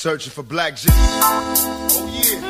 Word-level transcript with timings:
Searching 0.00 0.32
for 0.32 0.42
black 0.42 0.76
Jews. 0.76 0.90
Oh 0.96 2.08
yeah. 2.08 2.40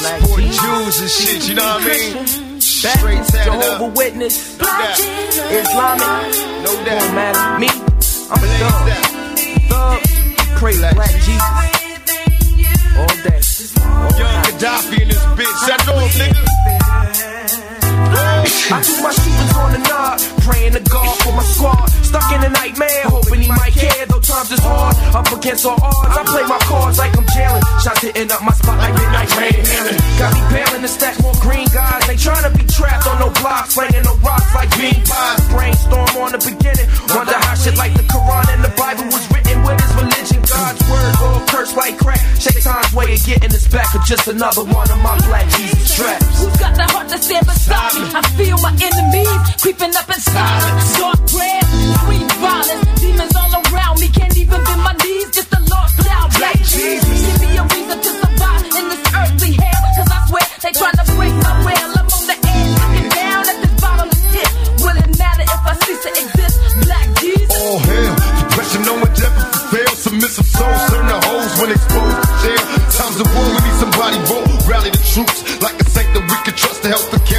Black 0.00 0.20
Poor 0.22 0.40
Jews 0.40 1.00
and 1.00 1.08
shit, 1.08 1.48
you 1.48 1.54
know 1.54 1.62
what 1.62 1.80
I 1.80 1.86
mean? 1.86 2.60
Straight 2.60 3.22
Jehovah. 3.44 3.94
Witness, 3.94 4.58
doubt. 4.58 4.98
Islamic, 4.98 6.34
no 6.66 6.74
doubt. 6.84 7.14
man, 7.14 7.60
me, 7.60 7.68
I'm 7.70 8.42
a 8.42 8.50
thug. 8.58 8.90
Thug, 9.70 10.02
pray 10.58 10.76
black, 10.78 10.96
black 10.96 11.14
Jesus. 11.22 11.38
All 12.98 13.14
day. 13.22 13.38
All 13.86 14.10
Young 14.18 14.42
Gaddafi 14.42 15.02
in 15.02 15.06
this 15.06 15.22
bitch, 15.38 15.66
That's 15.68 15.86
know, 15.86 16.02
nigga. 16.18 16.42
I 18.72 18.82
do 18.82 18.90
my 19.04 19.12
shootings 19.14 19.54
on 19.54 19.70
the 19.70 19.78
nod, 19.86 20.18
praying 20.46 20.72
to 20.78 20.82
God 20.86 21.12
for 21.26 21.32
my 21.34 21.42
squad. 21.42 21.90
Stuck 22.06 22.30
in 22.30 22.40
a 22.46 22.50
nightmare, 22.50 23.02
hoping 23.10 23.42
he 23.42 23.50
might 23.50 23.74
care, 23.74 24.06
though 24.06 24.22
times 24.22 24.50
is 24.54 24.62
hard. 24.62 24.94
Up 25.10 25.26
against 25.34 25.66
all 25.66 25.76
odds, 25.82 26.14
I 26.14 26.22
play 26.22 26.46
my 26.46 26.60
cards 26.70 26.98
like 27.02 27.12
I'm 27.18 27.26
jailing. 27.34 27.64
Shots 27.82 28.00
hitting 28.06 28.30
up 28.30 28.42
my 28.46 28.54
spot 28.54 28.78
like 28.78 28.94
midnight 28.94 29.30
rain. 29.34 29.60
Got 30.16 30.30
me 30.38 30.42
bailing 30.54 30.82
to 30.86 30.88
stack 30.88 31.18
more 31.20 31.34
green 31.42 31.66
guys. 31.74 32.06
They 32.06 32.16
trying 32.16 32.46
to 32.46 32.52
be 32.54 32.64
trapped 32.70 33.06
on 33.10 33.18
no 33.18 33.28
blocks, 33.42 33.74
slanging 33.74 34.06
no 34.06 34.14
rocks 34.22 34.54
like 34.54 34.70
bean 34.78 35.02
pies. 35.02 35.42
Brainstorm 35.50 36.14
on 36.22 36.30
the 36.30 36.40
beginning. 36.40 36.86
Wonder 37.10 37.34
how 37.34 37.54
shit 37.58 37.76
like 37.76 37.92
the 37.98 38.06
Quran 38.06 38.46
and 38.54 38.62
the 38.62 38.72
Bible 38.78 39.10
was 39.10 39.26
written 39.34 39.58
with 39.66 39.76
his 39.82 39.92
religion. 39.98 40.40
God's 40.46 40.80
word 40.86 41.14
all 41.26 41.40
cursed 41.50 41.76
like 41.76 41.98
crack. 41.98 42.22
Shake 42.38 42.62
time's 42.62 42.94
way 42.94 43.10
of 43.10 43.20
getting 43.26 43.50
us 43.50 43.66
back 43.66 43.90
for 43.90 43.98
just 44.06 44.28
another 44.28 44.62
one 44.62 44.86
of 44.94 45.00
my 45.02 45.18
black 45.26 45.50
Jesus 45.58 45.96
traps. 45.96 46.38
Who's 46.38 46.56
got 46.62 46.76
the 46.78 46.86
heart 46.94 47.08
to 47.10 47.18
stand 47.18 47.46
beside 47.46 47.94
me? 47.98 48.06
I 48.14 48.22
feel 48.38 48.58
my 48.62 48.70
enemies 48.78 49.34
creeping 49.58 49.94
up 49.96 50.06
inside. 50.06 50.35
Prayer, 50.36 51.64
sweet 52.04 52.28
violence, 52.38 53.00
demons 53.00 53.36
all 53.36 53.52
around 53.56 54.00
me. 54.00 54.08
Can't 54.08 54.36
even 54.36 54.62
bend 54.64 54.82
my 54.82 54.92
knees, 55.02 55.30
just 55.32 55.52
a 55.52 55.60
lost 55.72 55.96
cloud. 55.98 56.28
Black 56.36 56.56
Jesus, 56.56 57.08
give 57.08 57.40
me 57.40 57.56
a 57.56 57.64
reason 57.64 57.98
to 58.04 58.10
survive 58.20 58.64
in 58.64 58.84
this 58.92 59.04
earthly 59.16 59.52
hell. 59.56 59.82
Cause 59.96 60.10
I 60.12 60.18
swear 60.28 60.46
they 60.62 60.72
trying 60.72 60.96
to 61.00 61.04
break 61.16 61.34
my 61.40 61.54
will. 61.64 61.90
I'm 62.00 62.08
on 62.08 62.24
the 62.30 62.36
edge, 62.36 62.72
looking 62.80 63.08
down 63.16 63.44
at 63.48 63.56
pit. 64.32 64.50
Will 64.84 64.96
it 64.96 65.10
matter 65.18 65.46
if 65.48 65.62
I 65.66 65.74
cease 65.84 66.02
to 66.04 66.10
exist? 66.14 66.56
Black 66.84 67.08
Jesus. 67.20 67.56
Oh 67.56 67.78
hell, 67.80 68.14
depression, 68.40 68.82
no 68.84 68.94
one 69.00 69.12
ever 69.16 69.44
fail. 69.72 69.92
Submissive 69.96 70.46
souls 70.46 70.82
turn 70.92 71.06
to 71.08 71.18
hoes 71.26 71.52
when 71.60 71.70
exposed 71.72 72.16
to 72.22 72.28
jail. 72.44 72.64
Times 72.92 73.18
of 73.20 73.28
war, 73.34 73.46
we 73.56 73.60
need 73.66 73.78
somebody. 73.80 74.18
Rally 74.68 74.90
the 74.90 75.02
troops 75.12 75.42
like 75.60 75.76
a 75.80 75.86
saint 75.90 76.12
that 76.14 76.22
we 76.22 76.36
can 76.44 76.54
trust 76.54 76.82
to 76.82 76.88
help 76.88 77.04
to 77.10 77.18
carry 77.24 77.35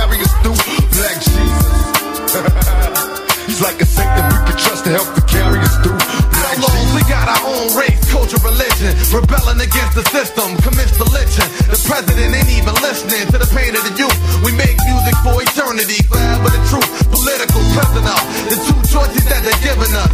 to 4.87 4.93
help 4.95 5.11
to 5.19 5.23
carry 5.27 5.59
us 5.59 5.75
through. 5.83 5.99
Black 5.99 6.55
Jesus. 6.55 6.95
We 6.95 7.03
got 7.11 7.27
our 7.27 7.43
own 7.43 7.75
race, 7.75 7.99
culture, 8.07 8.39
religion. 8.39 8.95
Rebelling 9.11 9.59
against 9.59 9.99
the 9.99 10.05
system, 10.15 10.55
commits 10.63 10.95
to 10.95 11.05
lynching. 11.11 11.49
The 11.67 11.75
president 11.83 12.31
ain't 12.31 12.47
even 12.55 12.71
listening 12.79 13.27
to 13.35 13.37
the 13.37 13.49
pain 13.51 13.75
of 13.75 13.83
the 13.83 13.91
youth. 13.99 14.15
We 14.47 14.55
make 14.55 14.79
music 14.87 15.15
for 15.27 15.35
eternity, 15.43 15.99
forever 16.07 16.47
the 16.47 16.61
truth. 16.71 16.87
Political 17.11 17.61
prisoner, 17.75 18.19
the 18.47 18.57
two 18.63 18.79
choices 18.87 19.27
that 19.27 19.43
they're 19.43 19.59
giving 19.59 19.91
us. 19.91 20.13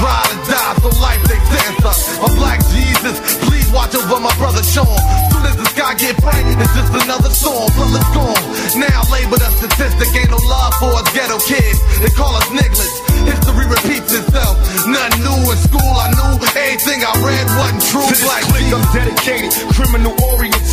Ride 0.00 0.32
or 0.32 0.40
die, 0.48 0.74
so 0.80 0.90
life 1.04 1.20
they 1.28 1.38
sentence 1.52 1.84
us. 1.84 2.16
A 2.24 2.28
black 2.40 2.64
Jesus, 2.72 3.20
please 3.44 3.68
watch 3.76 3.92
over 3.92 4.24
my 4.24 4.32
brother 4.40 4.64
Sean. 4.64 4.88
Soon 5.36 5.44
as 5.44 5.56
the 5.60 5.68
sky 5.76 5.92
get 6.00 6.16
bright, 6.24 6.40
it's 6.48 6.72
just 6.72 6.96
another 6.96 7.28
storm. 7.28 7.68
Brother's 7.76 8.08
gone. 8.16 8.44
Now 8.80 9.04
labeled 9.12 9.44
a 9.44 9.50
statistic, 9.52 10.08
ain't 10.16 10.32
no 10.32 10.40
love 10.48 10.72
for 10.80 10.96
us 10.96 11.06
ghetto 11.12 11.36
kids. 11.44 11.78
They 12.00 12.10
call 12.16 12.32
us 12.34 12.48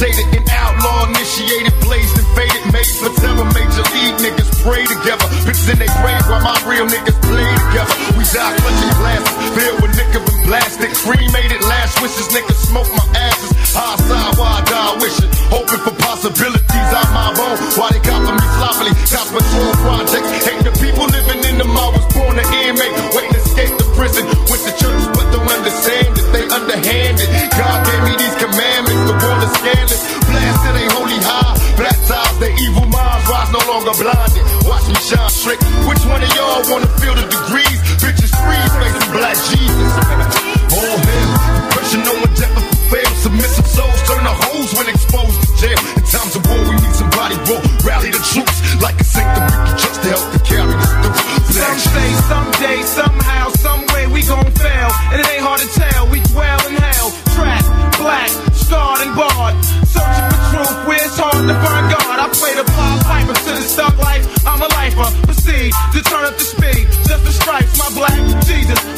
orientated, 0.02 0.38
and 0.38 0.50
outlaw 0.50 1.06
initiated, 1.10 1.74
blazed 1.82 2.18
and 2.18 2.28
faded, 2.34 2.64
made 2.74 2.90
for 2.98 3.14
terror. 3.22 3.46
Major 3.54 3.86
league 3.94 4.18
niggas 4.18 4.50
pray 4.66 4.86
together, 4.86 5.26
bitches 5.46 5.70
in 5.70 5.78
their 5.78 5.94
grave 6.02 6.22
while 6.26 6.42
my 6.42 6.58
real 6.66 6.88
niggas 6.88 7.18
play 7.22 7.46
together. 7.46 7.96
We 8.18 8.24
die 8.34 8.56
clutching 8.58 8.94
glasses, 8.98 9.50
filled 9.54 9.82
with 9.82 9.94
liquor 9.98 10.22
and 10.22 10.42
plastic. 10.46 10.90
Cremated 11.06 11.62
last 11.70 12.02
wishes, 12.02 12.28
niggas 12.34 12.61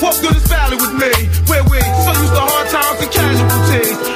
What 0.03 0.19
good 0.21 0.35
is 0.35 0.45
valley 0.47 0.75
with 0.75 0.91
me? 0.99 1.13
Where 1.47 1.63
we 1.63 1.79
so 1.79 2.11
used 2.11 2.33
to 2.35 2.43
hard 2.43 2.67
times 2.67 2.99
and 3.03 3.09
casualties. 3.09 4.12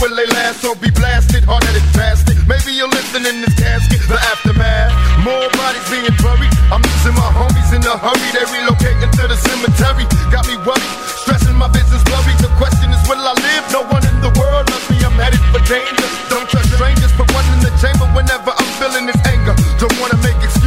will 0.00 0.16
they 0.16 0.26
last 0.32 0.64
or 0.64 0.74
be 0.80 0.90
blasted? 0.90 1.44
Hard 1.44 1.62
headed 1.64 1.84
bastard. 1.92 2.40
Maybe 2.48 2.72
you're 2.72 2.90
listening 2.90 3.28
in 3.28 3.44
this 3.44 3.54
casket, 3.54 4.00
the 4.08 4.16
aftermath. 4.32 4.90
More 5.20 5.46
bodies 5.54 5.84
being 5.92 6.08
buried. 6.24 6.52
I'm 6.72 6.80
losing 6.80 7.14
my 7.14 7.28
homies 7.36 7.70
in 7.76 7.84
a 7.84 7.94
hurry. 8.00 8.28
They 8.32 8.44
relocating 8.48 9.12
to 9.20 9.24
the 9.28 9.36
cemetery. 9.36 10.08
Got 10.32 10.48
me 10.48 10.56
worried, 10.64 10.90
stressing 11.22 11.54
my 11.54 11.68
business 11.68 12.02
blurry. 12.08 12.34
The 12.40 12.50
question 12.56 12.90
is, 12.90 13.00
will 13.06 13.20
I 13.20 13.36
live? 13.36 13.64
No 13.70 13.84
one 13.92 14.02
in 14.08 14.16
the 14.24 14.32
world 14.40 14.66
loves 14.72 14.88
me. 14.88 14.96
I'm 15.04 15.14
headed 15.20 15.44
for 15.52 15.60
danger. 15.68 16.08
Don't 16.32 16.48
trust 16.48 16.72
strangers, 16.74 17.12
put 17.14 17.28
one 17.36 17.46
in 17.54 17.60
the 17.60 17.72
chamber 17.78 18.08
whenever 18.16 18.56
I'm 18.56 18.70
feeling 18.80 19.04
this 19.06 19.20
anger. 19.28 19.54
Don't 19.78 19.94
wanna 20.00 20.18
make 20.24 20.40
it. 20.40 20.59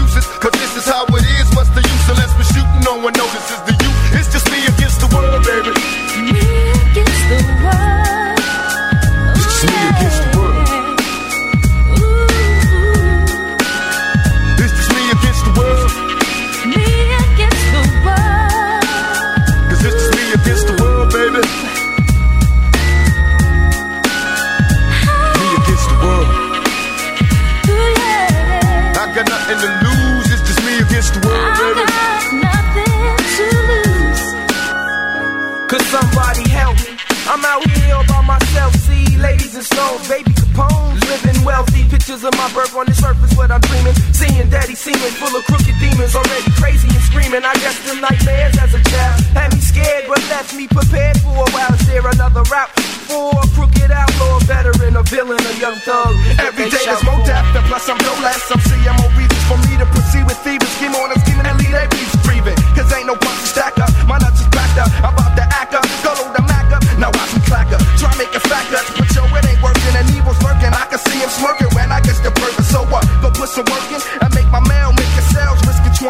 Pictures 42.13 42.29
of 42.29 42.37
my 42.37 42.45
birth 42.53 42.77
on 42.77 42.85
the 42.85 42.93
surface, 42.93 43.33
what 43.33 43.49
I'm 43.49 43.57
dreaming. 43.73 43.97
Seeing 44.13 44.45
daddy 44.45 44.77
seeming 44.77 45.17
full 45.17 45.33
of 45.33 45.41
crooked 45.49 45.73
demons, 45.81 46.13
already 46.13 46.45
crazy 46.61 46.85
and 46.85 47.01
screaming. 47.09 47.41
I 47.41 47.57
guess 47.57 47.73
the 47.89 47.97
nightmares 47.97 48.53
as 48.61 48.69
a 48.77 48.81
child 48.85 49.17
had 49.33 49.49
me 49.49 49.57
scared, 49.57 50.05
but 50.05 50.21
left 50.29 50.53
me 50.53 50.69
prepared 50.69 51.17
for 51.25 51.33
a 51.33 51.49
while. 51.49 51.73
Is 51.73 51.81
there 51.89 52.05
another 52.05 52.45
route 52.53 52.69
for 53.09 53.33
a 53.33 53.47
crooked 53.57 53.89
outlaw, 53.89 54.37
veteran, 54.45 54.93
a 54.93 55.01
villain, 55.09 55.41
a 55.41 55.53
young 55.57 55.73
thug? 55.81 56.13
Every 56.37 56.69
day 56.69 56.85
is 56.85 57.01
more 57.01 57.17
death, 57.25 57.49
and 57.49 57.65
plus 57.65 57.89
I'm 57.89 57.97
no 58.05 58.13
less. 58.21 58.45
I'm 58.45 58.61
seeing 58.61 58.85
CMO 58.85 59.09
reasons 59.17 59.45
for 59.49 59.57
me 59.65 59.73
to 59.81 59.87
proceed 59.89 60.29
with 60.29 60.37
thieves. 60.45 60.69
Scheme 60.77 60.93
on 60.93 61.09
a 61.09 61.17
scheming 61.17 61.49
and 61.49 61.57
lead 61.65 61.73
a 61.73 61.89
beast 61.89 62.13
breathing. 62.21 62.57
Cause 62.77 62.93
ain't 62.93 63.09
no 63.09 63.17
punch 63.17 63.41
to 63.41 63.47
stack 63.49 63.73
up. 63.81 63.89
My 64.05 64.21
nuts 64.21 64.37
is 64.37 64.49
backed 64.53 64.77
up. 64.77 64.93
I'm 65.01 65.22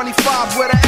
25 0.03 0.57
with 0.59 0.75
an 0.75 0.82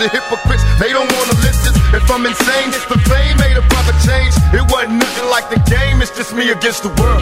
Are 0.00 0.08
hypocrites, 0.08 0.64
they 0.80 0.92
don't 0.96 1.12
wanna 1.12 1.36
listen. 1.44 1.76
If 1.92 2.10
I'm 2.10 2.24
insane, 2.24 2.68
it's 2.72 2.86
the 2.86 2.96
fame 3.04 3.36
made 3.36 3.58
a 3.58 3.60
proper 3.68 3.92
change. 4.00 4.32
It 4.56 4.64
wasn't 4.72 4.96
nothing 4.96 5.28
like 5.28 5.50
the 5.50 5.60
game, 5.68 6.00
it's 6.00 6.10
just 6.16 6.32
me 6.32 6.48
against 6.48 6.84
the 6.84 6.88
world. 6.96 7.19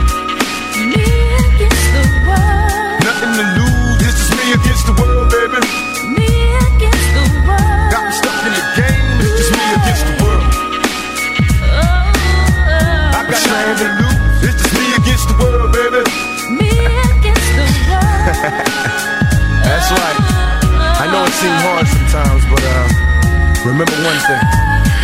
One 24.04 24.20
thing: 24.30 24.44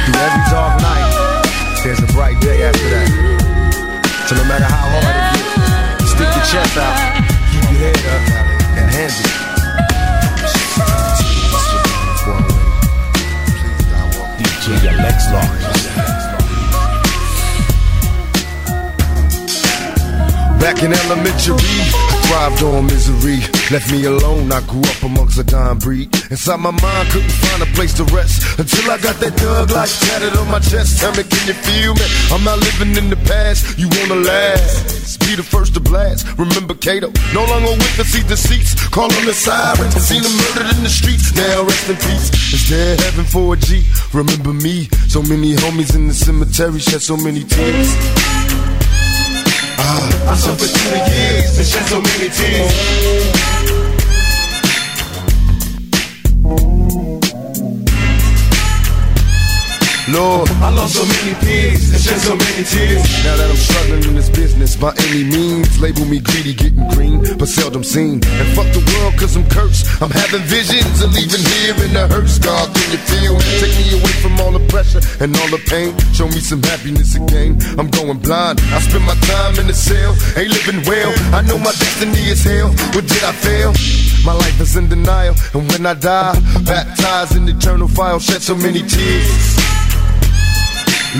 through 0.06 0.20
every 0.22 0.44
dark 0.50 0.80
night, 0.80 1.08
there's 1.82 1.98
a 1.98 2.06
bright 2.12 2.38
day 2.40 2.62
after 2.62 2.88
that. 2.90 3.08
So 4.28 4.36
no 4.36 4.44
matter 4.44 4.64
how 4.64 4.86
hard 4.86 5.16
it 5.18 5.26
gets, 5.34 6.10
stick 6.14 6.30
your 6.30 6.46
chest 6.46 6.76
out, 6.78 6.94
keep 7.50 7.66
your 7.74 7.90
head 7.90 7.98
up, 8.14 8.22
and 8.78 8.90
hands 8.90 9.18
it. 9.20 9.44
DJ 14.64 14.88
Alex 14.88 15.28
Lawrence. 15.30 15.84
Back 20.60 20.82
in 20.82 20.92
elementary, 20.94 22.13
thrived 22.26 22.62
on 22.62 22.86
misery. 22.86 23.40
Left 23.70 23.90
me 23.90 24.04
alone, 24.04 24.52
I 24.52 24.60
grew 24.66 24.80
up 24.80 25.02
amongst 25.02 25.38
a 25.38 25.44
dying 25.44 25.78
breed. 25.78 26.08
Inside 26.30 26.60
my 26.60 26.70
mind, 26.70 27.08
couldn't 27.10 27.36
find 27.44 27.62
a 27.62 27.66
place 27.76 27.94
to 27.94 28.04
rest. 28.14 28.58
Until 28.58 28.90
I 28.90 28.98
got 28.98 29.16
that 29.20 29.34
thug 29.34 29.70
like 29.70 29.90
tatted 29.90 30.36
on 30.36 30.48
my 30.50 30.60
chest. 30.60 31.00
Tell 31.00 31.12
me, 31.12 31.24
can 31.24 31.44
you 31.48 31.54
feel 31.54 31.94
me? 31.94 32.06
I'm 32.32 32.44
not 32.44 32.58
living 32.58 32.96
in 32.96 33.10
the 33.10 33.20
past, 33.28 33.78
you 33.78 33.88
wanna 33.88 34.20
last. 34.20 35.20
Be 35.20 35.36
the 35.36 35.42
first 35.42 35.74
to 35.74 35.80
blast. 35.80 36.26
Remember 36.38 36.74
Kato, 36.74 37.12
no 37.32 37.44
longer 37.46 37.72
with 37.72 37.96
the 37.96 38.04
seat 38.04 38.26
deceits. 38.26 38.74
Call 38.88 39.12
on 39.12 39.24
the 39.24 39.34
sirens, 39.34 39.94
seen 39.94 40.22
them 40.22 40.36
murdered 40.36 40.76
in 40.76 40.82
the 40.82 40.90
streets. 40.90 41.34
Now 41.34 41.62
rest 41.64 41.88
in 41.88 41.96
peace. 41.96 42.28
Is 42.52 42.68
there 42.68 42.96
heaven 42.96 43.24
for 43.24 43.54
a 43.54 43.56
G? 43.56 43.84
Remember 44.12 44.52
me, 44.52 44.88
so 45.08 45.22
many 45.22 45.54
homies 45.54 45.94
in 45.94 46.08
the 46.08 46.14
cemetery 46.14 46.80
shed 46.80 47.02
so 47.02 47.16
many 47.16 47.44
tears. 47.44 48.63
Ah, 49.78 50.30
I 50.32 50.36
suffered 50.36 50.70
through 50.70 50.90
the 50.90 51.10
years 51.10 51.58
and 51.58 51.66
shed 51.66 51.86
so 51.86 52.00
many 52.00 52.28
tears. 52.30 53.83
Lord, 60.08 60.50
I 60.60 60.68
lost 60.68 61.00
so 61.00 61.04
many 61.08 61.32
peers 61.40 61.88
and 61.88 61.96
shed 61.96 62.20
so 62.20 62.36
many 62.36 62.60
tears. 62.60 63.00
Now 63.24 63.40
that 63.40 63.48
I'm 63.48 63.56
struggling 63.56 64.04
in 64.04 64.14
this 64.14 64.28
business 64.28 64.76
by 64.76 64.92
any 65.08 65.24
means, 65.24 65.80
label 65.80 66.04
me 66.04 66.20
greedy, 66.20 66.52
getting 66.52 66.84
green, 66.92 67.24
but 67.38 67.48
seldom 67.48 67.82
seen. 67.82 68.20
And 68.20 68.46
fuck 68.52 68.68
the 68.76 68.84
world 68.84 69.16
cause 69.16 69.34
I'm 69.34 69.48
cursed. 69.48 69.88
I'm 70.02 70.10
having 70.12 70.44
visions 70.44 71.00
of 71.00 71.08
leaving 71.16 71.40
here 71.40 71.72
in 71.88 71.96
the 71.96 72.04
hearse. 72.04 72.36
God, 72.36 72.68
can 72.76 72.92
you 72.92 73.00
feel 73.00 73.32
me? 73.32 73.48
Take 73.64 73.76
me 73.80 73.96
away 73.96 74.12
from 74.20 74.36
all 74.44 74.52
the 74.52 74.60
pressure 74.68 75.00
and 75.24 75.32
all 75.40 75.48
the 75.48 75.62
pain. 75.72 75.96
Show 76.12 76.28
me 76.28 76.40
some 76.44 76.60
happiness 76.60 77.16
again. 77.16 77.56
I'm 77.80 77.88
going 77.88 78.20
blind. 78.20 78.60
I 78.76 78.84
spend 78.84 79.08
my 79.08 79.16
time 79.24 79.56
in 79.56 79.72
the 79.72 79.74
cell, 79.76 80.12
ain't 80.36 80.52
living 80.52 80.84
well. 80.84 81.16
I 81.32 81.40
know 81.48 81.56
my 81.56 81.72
destiny 81.80 82.28
is 82.28 82.44
hell. 82.44 82.68
What 82.92 83.08
did 83.08 83.24
I 83.24 83.32
fail? 83.32 83.72
My 84.20 84.36
life 84.36 84.60
is 84.60 84.76
in 84.76 84.88
denial, 84.88 85.34
and 85.54 85.64
when 85.72 85.84
I 85.84 85.94
die, 85.94 86.36
baptized 86.64 87.36
in 87.36 87.48
eternal 87.48 87.88
fire, 87.88 88.20
shed 88.20 88.42
so 88.42 88.54
many 88.54 88.80
tears. 88.84 89.64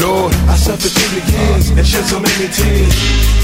Lord, 0.01 0.35
I 0.49 0.57
suffered 0.57 0.91
through 0.91 1.21
the 1.21 1.31
years 1.31 1.71
and 1.71 1.87
shed 1.87 2.05
so 2.05 2.19
many 2.19 2.49
tears. 2.53 3.44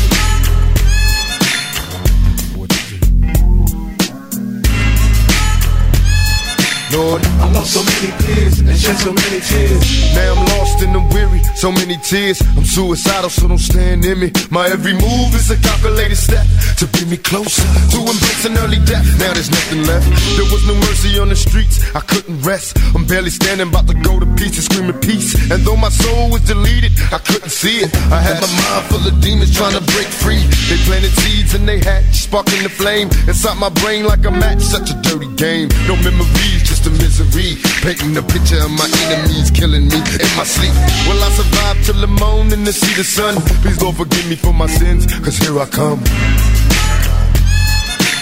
Lord, 6.92 7.22
I 7.38 7.46
lost 7.52 7.74
so 7.74 7.82
many 7.86 8.10
peers 8.24 8.58
and 8.58 8.68
shed 8.76 8.96
so 8.98 9.12
many 9.12 9.40
tears. 9.40 10.14
Now 10.14 10.34
I'm 10.34 10.44
lost 10.58 10.82
and 10.82 10.90
I'm 10.96 11.08
weary, 11.10 11.38
so 11.54 11.70
many 11.70 11.96
tears. 12.02 12.42
I'm 12.56 12.64
suicidal, 12.64 13.30
so 13.30 13.46
don't 13.46 13.58
stand 13.58 14.04
in 14.04 14.18
me. 14.18 14.32
My 14.50 14.66
every 14.66 14.94
move 14.94 15.30
is 15.34 15.50
a 15.50 15.56
calculated 15.56 16.16
step 16.16 16.44
to 16.78 16.86
bring 16.88 17.10
me 17.10 17.16
closer 17.16 17.62
to 17.62 17.98
embracing 17.98 18.58
early 18.58 18.82
death. 18.90 19.06
Now 19.22 19.32
there's 19.32 19.50
nothing 19.50 19.84
left. 19.86 20.08
There 20.34 20.50
was 20.50 20.66
no 20.66 20.74
mercy 20.86 21.18
on 21.18 21.28
the 21.28 21.36
streets. 21.36 21.78
I 21.94 22.00
couldn't 22.00 22.42
rest. 22.42 22.76
I'm 22.94 23.06
barely 23.06 23.30
standing, 23.30 23.68
about 23.68 23.86
to 23.86 23.94
go 23.94 24.18
to 24.18 24.26
pieces, 24.34 24.66
screaming 24.66 24.98
peace. 24.98 25.34
And 25.50 25.62
though 25.62 25.76
my 25.76 25.90
soul 25.90 26.30
was 26.30 26.42
deleted, 26.42 26.92
I 27.12 27.18
couldn't 27.18 27.50
see 27.50 27.86
it. 27.86 27.94
I 28.10 28.20
had 28.20 28.42
my 28.42 28.50
mind 28.50 28.84
full 28.90 29.06
of 29.06 29.20
demons 29.20 29.54
trying 29.54 29.78
to 29.78 29.84
break 29.94 30.08
free. 30.08 30.42
They 30.66 30.78
planted 30.90 31.14
seeds 31.22 31.54
and 31.54 31.68
they 31.68 31.78
hatched, 31.78 32.26
sparking 32.26 32.62
the 32.62 32.68
flame 32.68 33.08
inside 33.30 33.58
my 33.58 33.70
brain 33.80 34.04
like 34.04 34.24
a 34.26 34.30
match. 34.30 34.60
Such 34.60 34.90
a 34.90 34.96
dirty 35.02 35.30
game. 35.36 35.68
No 35.86 35.94
memories, 36.02 36.66
just 36.66 36.79
a 36.86 36.90
misery. 36.90 37.56
Painting 37.82 38.16
a 38.16 38.22
picture 38.22 38.62
of 38.62 38.70
my 38.70 38.88
enemies 39.08 39.50
killing 39.50 39.88
me 39.88 39.96
in 39.96 40.30
my 40.36 40.44
sleep. 40.44 40.74
Will 41.08 41.20
I 41.22 41.30
survive 41.32 41.76
till 41.84 42.00
the 42.00 42.06
morning 42.06 42.64
to 42.64 42.72
see 42.72 42.94
the 42.94 43.04
sun? 43.04 43.40
Please 43.62 43.80
Lord 43.82 43.96
forgive 43.96 44.28
me 44.28 44.36
for 44.36 44.52
my 44.52 44.66
sins, 44.66 45.06
cause 45.20 45.36
here 45.38 45.58
I 45.58 45.66
come. 45.66 46.00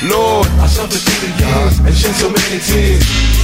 Lord, 0.09 0.47
I 0.63 0.67
suffered 0.67 1.03
through 1.03 1.21
the 1.27 1.33
years 1.43 1.79
and 1.81 1.95
shed 1.95 2.15
so 2.15 2.31
many 2.31 2.59
tears. 2.63 3.39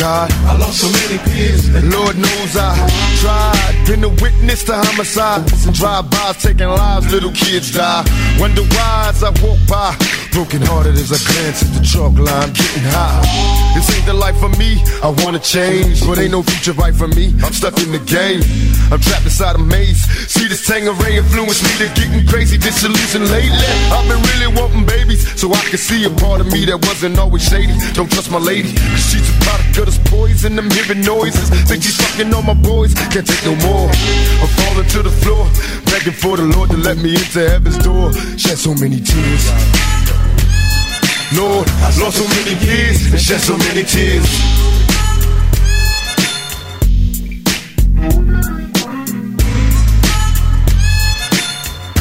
God. 0.00 0.32
I 0.48 0.56
lost 0.56 0.80
so 0.80 0.88
many 0.88 1.18
peers. 1.28 1.68
Lord 1.92 2.16
knows 2.16 2.56
I 2.56 2.72
tried. 3.20 3.86
Been 3.86 4.02
a 4.02 4.08
witness 4.08 4.64
to 4.64 4.74
homicides 4.74 5.66
and 5.66 5.76
drive-bys 5.76 6.42
taking 6.42 6.68
lives. 6.68 7.12
Little 7.12 7.32
kids 7.32 7.70
die. 7.70 8.02
Wonder 8.40 8.62
why 8.62 9.12
I 9.12 9.30
walk 9.44 9.58
by. 9.68 10.19
Broken 10.32 10.62
hearted 10.62 10.94
as 10.94 11.10
I 11.10 11.18
glance 11.26 11.62
at 11.66 11.74
the 11.74 11.82
chalk 11.82 12.14
line, 12.14 12.54
getting 12.54 12.86
high. 12.94 13.18
This 13.74 13.90
ain't 13.90 14.06
the 14.06 14.14
life 14.14 14.38
for 14.38 14.48
me. 14.56 14.78
I 15.02 15.10
wanna 15.22 15.38
change, 15.38 16.06
but 16.06 16.18
ain't 16.18 16.30
no 16.30 16.42
future 16.42 16.72
right 16.78 16.94
for 16.94 17.08
me. 17.08 17.34
I'm 17.42 17.52
stuck 17.52 17.74
in 17.82 17.90
the 17.90 17.98
game. 17.98 18.40
I'm 18.94 19.00
trapped 19.02 19.26
inside 19.26 19.56
a 19.56 19.58
maze. 19.58 20.06
See 20.30 20.46
this 20.46 20.66
Tanqueray 20.66 21.18
influence 21.18 21.62
me 21.62 21.70
to 21.82 21.86
getting 21.98 22.26
crazy, 22.26 22.58
disillusioned 22.58 23.28
lately. 23.28 23.58
I've 23.90 24.06
been 24.06 24.22
really 24.30 24.50
wanting 24.54 24.86
babies, 24.86 25.26
so 25.34 25.52
I 25.52 25.62
can 25.66 25.78
see 25.78 26.04
a 26.06 26.10
part 26.22 26.40
of 26.40 26.46
me 26.46 26.64
that 26.66 26.78
wasn't 26.78 27.18
always 27.18 27.42
shady. 27.42 27.74
Don't 27.92 28.10
trust 28.10 28.30
my 28.30 28.38
lady, 28.38 28.70
cause 28.70 29.10
she's 29.10 29.26
a 29.26 29.36
product 29.42 29.78
of 29.82 29.86
this 29.86 29.98
poison. 30.06 30.58
I'm 30.58 30.70
hearing 30.70 31.02
noises. 31.02 31.50
Think 31.66 31.82
she's 31.82 31.98
fucking 31.98 32.32
on 32.32 32.46
my 32.46 32.54
boys. 32.54 32.94
Can't 33.10 33.26
take 33.26 33.44
no 33.44 33.58
more. 33.66 33.90
I'm 33.90 34.50
falling 34.62 34.88
to 34.94 35.02
the 35.02 35.14
floor, 35.22 35.44
begging 35.90 36.14
for 36.14 36.36
the 36.38 36.46
Lord 36.54 36.70
to 36.70 36.78
let 36.78 36.98
me 36.98 37.18
into 37.18 37.42
heaven's 37.50 37.78
door. 37.78 38.12
Shed 38.38 38.58
so 38.58 38.74
many 38.74 39.00
tears. 39.02 39.44
Lord, 41.32 41.68
I 41.68 41.92
lost 42.00 42.16
so 42.18 42.26
many 42.26 42.58
years 42.66 43.06
and 43.12 43.20
shed 43.20 43.40
so 43.40 43.56
many 43.56 43.84
tears. 43.84 44.26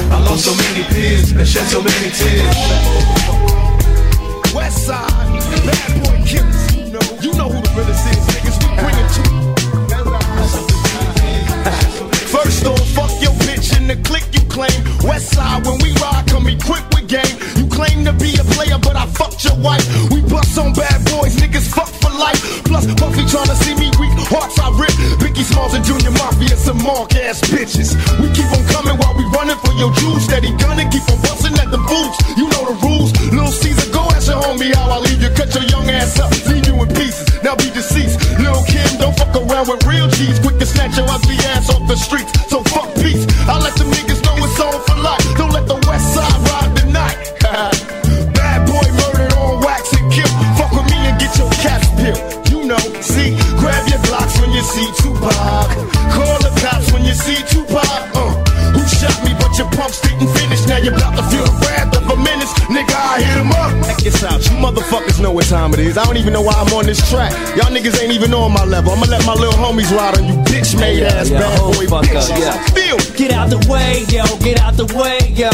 I 0.10 0.18
lost 0.26 0.46
so 0.46 0.56
many 0.56 0.84
peers 0.90 1.32
and 1.32 1.48
shed 1.48 1.68
so 1.68 1.80
many 1.80 2.10
tears. 2.10 2.56
West 4.56 4.88
side, 4.88 5.08
bad 5.64 6.04
boy 6.04 6.18
killers. 6.26 6.76
You 6.76 6.90
know, 6.90 7.06
you 7.22 7.34
know 7.38 7.50
who 7.50 7.62
the 7.62 7.70
realest 7.78 8.08
is, 8.10 8.18
niggas. 8.34 8.58
We 8.64 8.70
bring 8.82 8.98
it 8.98 9.10
to 9.14 9.24
First 12.30 12.66
off, 12.66 12.82
fuck 12.96 13.12
your 13.22 13.34
the 13.90 13.98
click 14.06 14.22
you 14.38 14.46
claim. 14.54 14.78
West 15.02 15.34
side, 15.34 15.66
when 15.66 15.82
we 15.82 15.90
ride, 15.98 16.22
come 16.30 16.46
equipped 16.46 16.94
with 16.94 17.10
game. 17.10 17.36
You 17.58 17.66
claim 17.74 18.06
to 18.06 18.14
be 18.14 18.38
a 18.38 18.46
player, 18.54 18.78
but 18.78 18.94
I 18.94 19.10
fucked 19.18 19.42
your 19.42 19.58
wife. 19.58 19.82
We 20.14 20.22
bust 20.22 20.54
on 20.62 20.78
bad 20.78 21.02
boys, 21.10 21.34
niggas 21.42 21.74
fuck 21.74 21.90
for 21.98 22.14
life. 22.14 22.38
Plus, 22.70 22.86
Puffy 23.02 23.26
tryna 23.26 23.58
see 23.66 23.74
me 23.82 23.90
weak, 23.98 24.14
hearts 24.30 24.62
I 24.62 24.70
rip. 24.78 24.94
Biggie 25.18 25.42
Smalls 25.42 25.74
and 25.74 25.82
Junior 25.82 26.14
Mafia, 26.22 26.54
some 26.54 26.78
mark 26.86 27.18
ass 27.18 27.42
bitches. 27.50 27.98
We 28.22 28.30
keep 28.38 28.46
on 28.54 28.62
coming 28.70 28.94
while 29.02 29.18
we 29.18 29.26
running 29.34 29.58
for 29.66 29.74
your 29.74 29.90
jewels. 29.98 30.22
Steady 30.30 30.54
gunning, 30.62 30.90
keep 30.94 31.10
on 31.10 31.18
busting 31.26 31.58
at 31.58 31.74
the 31.74 31.82
boots. 31.82 32.18
You 32.38 32.46
know 32.46 32.70
the 32.70 32.78
rules. 32.86 33.10
Little 33.34 33.50
Caesar, 33.50 33.90
go 33.90 34.06
ask 34.14 34.30
your 34.30 34.38
homie 34.38 34.70
how 34.70 34.86
I 34.86 35.02
leave 35.02 35.18
you. 35.18 35.34
Cut 35.34 35.50
your 35.58 35.66
young 35.66 35.90
ass 35.90 36.20
up, 36.22 36.30
leave 36.46 36.68
you 36.70 36.78
in 36.78 36.90
pieces. 36.94 37.26
Now 37.42 37.58
be 37.58 37.74
deceased. 37.74 38.22
Little 38.38 38.62
Kim, 38.70 39.02
don't 39.02 39.18
fuck 39.18 39.34
around 39.34 39.66
with 39.66 39.82
real 39.90 40.06
G's. 40.14 40.38
Quick 40.46 40.62
to 40.62 40.68
snatch 40.70 40.94
your 40.94 41.10
ugly 41.10 41.42
ass 41.58 41.74
off 41.74 41.82
the 41.90 41.98
streets. 41.98 42.30
So 42.54 42.62
fuck 42.70 42.94
peace. 43.02 43.26
I 43.50 43.58
let 43.58 43.74
the 43.74 43.86
niggas 43.90 44.22
know 44.22 44.38
it's 44.46 44.60
on 44.62 44.78
for 44.86 44.98
life. 45.02 45.26
Don't 45.34 45.50
let 45.52 45.66
the 45.66 45.82
west 45.90 46.14
side 46.14 46.38
ride 46.54 46.72
the 46.78 46.86
night. 46.94 47.18
Bad 48.38 48.60
boy 48.70 48.86
murdered 48.94 49.34
on 49.34 49.66
wax 49.66 49.90
and 49.98 50.06
kill. 50.14 50.30
Fuck 50.54 50.70
with 50.78 50.86
me 50.94 51.02
and 51.10 51.18
get 51.18 51.34
your 51.34 51.50
cash 51.58 51.82
pill. 51.98 52.14
You 52.54 52.70
know, 52.70 52.78
see, 53.02 53.34
grab 53.58 53.90
your 53.90 54.02
blocks 54.06 54.38
when 54.38 54.54
you 54.54 54.62
see 54.62 54.86
Tupac. 55.02 55.66
Call 56.14 56.38
the 56.46 56.54
cops 56.62 56.94
when 56.94 57.02
you 57.04 57.18
see 57.18 57.42
Tupac. 57.50 57.82
Uh, 58.14 58.30
who 58.78 58.86
shot 58.86 59.18
me, 59.26 59.34
but 59.42 59.58
your 59.58 59.70
pumps 59.74 59.98
didn't 60.06 60.30
finish. 60.30 60.70
Now 60.70 60.78
you're 60.78 60.94
about 60.94 61.18
to 61.18 61.26
feel 61.34 61.42
the 61.42 61.56
wrath 61.66 61.90
of 61.98 62.06
a 62.06 62.18
menace. 62.22 62.54
Nigga, 62.70 62.94
I 62.94 63.18
hit 63.26 63.34
him 63.34 63.50
up. 63.50 63.74
Check 63.82 63.98
this 64.06 64.24
out. 64.24 64.46
You 64.46 64.62
motherfuckers 64.62 65.20
know 65.20 65.32
what 65.32 65.50
time 65.50 65.74
it 65.74 65.80
is. 65.80 65.98
I 65.98 66.06
don't 66.06 66.18
even 66.18 66.34
know 66.34 66.46
why 66.46 66.54
I'm 66.54 66.72
on 66.78 66.86
this 66.86 67.02
track. 67.10 67.34
Y'all 67.58 67.74
niggas 67.74 67.98
ain't 67.98 68.14
even 68.14 68.32
on 68.34 68.54
my 68.54 68.64
level. 68.64 68.94
I'ma 68.94 69.08
let 69.10 69.26
my 69.26 69.34
little 69.34 69.58
homies 69.58 69.90
ride 69.90 70.18
on 70.22 70.26
you 70.30 70.39
bitch 70.60 70.80
made 70.80 71.04
ass 71.04 71.30
yeah, 71.30 71.40
bad 71.40 71.60
oh, 71.62 71.74
boy 71.74 71.88
fuck 71.88 72.06
up, 72.16 72.30
yeah. 72.40 72.64
Feel. 72.74 72.98
Get 73.16 73.32
out 73.32 73.50
the 73.50 73.60
way, 73.70 74.04
yo, 74.10 74.24
get 74.40 74.60
out 74.60 74.76
the 74.76 74.86
way, 74.96 75.32
yo. 75.34 75.50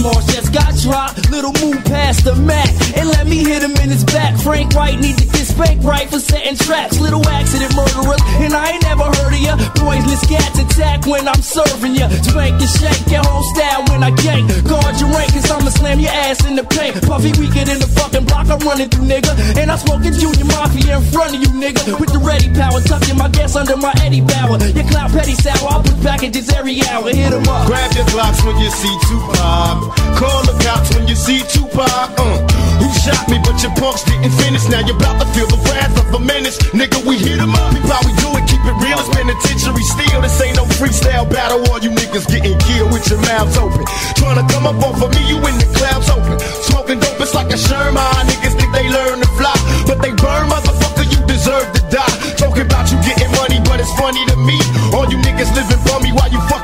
Smalls 0.00 0.24
just 0.32 0.48
got 0.54 0.72
dropped. 0.80 1.28
Little 1.28 1.52
move 1.60 1.84
past 1.84 2.24
the 2.24 2.34
Mac 2.34 2.72
and 2.96 3.04
let 3.12 3.26
me 3.28 3.44
hit 3.44 3.60
him 3.60 3.76
in 3.84 3.92
his 3.92 4.02
back. 4.04 4.32
Frank 4.40 4.72
White 4.72 4.98
need 4.98 5.18
to 5.18 5.26
get 5.28 5.44
spanked 5.44 5.84
right 5.84 6.08
for 6.08 6.18
setting 6.18 6.56
traps. 6.56 6.98
Little 6.98 7.20
accident 7.28 7.76
murderers, 7.76 8.16
and 8.40 8.56
I 8.56 8.72
ain't 8.72 8.82
never 8.88 9.04
heard 9.04 9.36
of 9.36 9.42
ya. 9.44 9.60
Poisonous 9.76 10.24
cats 10.24 10.56
attack 10.56 11.04
when 11.04 11.28
I'm 11.28 11.42
serving 11.44 12.00
ya. 12.00 12.08
Spank 12.24 12.56
and 12.56 12.72
shake 12.80 13.12
your 13.12 13.20
whole 13.28 13.44
style 13.52 13.84
when 13.92 14.00
I 14.00 14.10
gank. 14.24 14.48
Guard 14.64 14.96
your 14.96 15.12
rank, 15.12 15.36
cause 15.36 15.50
I'ma 15.52 15.68
slam 15.68 16.00
your 16.00 16.16
ass 16.24 16.48
in 16.48 16.56
the 16.56 16.64
paint. 16.64 16.96
Puffy 17.04 17.36
weaker 17.36 17.68
than 17.68 17.76
the 17.76 17.90
fucking 18.00 18.24
block 18.24 18.48
I'm 18.48 18.60
running 18.64 18.88
through, 18.88 19.04
nigga. 19.04 19.36
And 19.60 19.68
I'm 19.68 19.76
smoking 19.84 20.16
Junior 20.16 20.48
Mafia 20.48 20.96
in 20.96 21.04
front 21.12 21.36
of 21.36 21.44
you, 21.44 21.52
nigga. 21.52 22.00
With 22.00 22.08
the 22.08 22.24
ready 22.24 22.48
power, 22.56 22.80
tucking 22.80 23.20
my 23.20 23.28
gas 23.28 23.52
under 23.54 23.76
my 23.76 23.92
Eddie 24.00 24.24
Bauer. 24.24 24.56
Your 24.64 24.88
cloud 24.88 25.12
petty 25.12 25.36
sour, 25.36 25.68
I'll 25.68 25.84
put 25.84 26.00
packages 26.00 26.48
every 26.56 26.80
hour. 26.88 27.12
Hit 27.12 27.36
'em 27.36 27.44
up. 27.52 27.68
Grab 27.68 27.92
your 27.92 28.08
blocks 28.16 28.40
when 28.48 28.56
you 28.56 28.70
see 28.70 28.96
Tupac. 29.04 29.89
Call 30.18 30.42
the 30.44 30.56
cops 30.64 30.94
when 30.94 31.08
you 31.08 31.16
see 31.16 31.40
Tupac. 31.48 31.88
Uh, 32.18 32.38
who 32.80 32.88
shot 33.00 33.28
me, 33.28 33.38
but 33.44 33.56
your 33.62 33.74
punks 33.76 34.04
didn't 34.04 34.32
finish. 34.40 34.66
Now 34.68 34.80
you're 34.84 34.96
about 34.96 35.20
to 35.20 35.26
feel 35.32 35.48
the 35.48 35.60
wrath 35.68 35.94
of 35.98 36.12
a 36.14 36.20
menace. 36.20 36.58
Nigga, 36.76 37.00
we 37.04 37.16
hit 37.18 37.40
'em 37.40 37.54
up. 37.54 37.72
We 37.74 37.80
probably 37.80 38.14
do 38.22 38.28
it, 38.38 38.44
keep 38.48 38.62
it 38.64 38.76
real. 38.84 38.98
It's 39.00 39.08
penitentiary 39.10 39.84
steel. 39.84 40.20
This 40.20 40.40
ain't 40.40 40.56
no 40.56 40.64
freestyle 40.78 41.28
battle. 41.28 41.64
All 41.70 41.80
you 41.80 41.90
niggas 41.90 42.26
getting 42.28 42.58
killed 42.58 42.92
with 42.92 43.08
your 43.08 43.20
mouths 43.32 43.56
open. 43.56 43.84
Trying 44.16 44.38
to 44.40 44.46
come 44.52 44.66
up 44.66 44.78
off 44.84 45.00
of 45.02 45.10
me, 45.16 45.22
you 45.28 45.36
in 45.48 45.56
the 45.58 45.68
clouds 45.76 46.08
open. 46.10 46.38
Smoking 46.68 47.00
dope, 47.00 47.20
it's 47.20 47.34
like 47.34 47.50
a 47.52 47.58
Sherman. 47.58 48.22
Niggas 48.28 48.54
think 48.58 48.72
they 48.72 48.88
learn 48.88 49.20
to 49.20 49.30
fly, 49.38 49.56
but 49.86 50.00
they 50.02 50.12
burn, 50.12 50.48
motherfucker. 50.48 51.04
You 51.10 51.20
deserve 51.26 51.72
to 51.72 51.82
die. 51.88 52.14
Talking 52.36 52.66
about 52.68 52.90
you 52.92 52.98
getting 53.08 53.32
money, 53.32 53.60
but 53.64 53.80
it's 53.80 53.92
funny 53.98 54.24
to 54.26 54.36
me. 54.36 54.58
All 54.92 55.06
you 55.08 55.18
niggas 55.18 55.50
living 55.56 55.80
bummy 55.88 56.12
while 56.12 56.30
you 56.30 56.40
fucking 56.52 56.59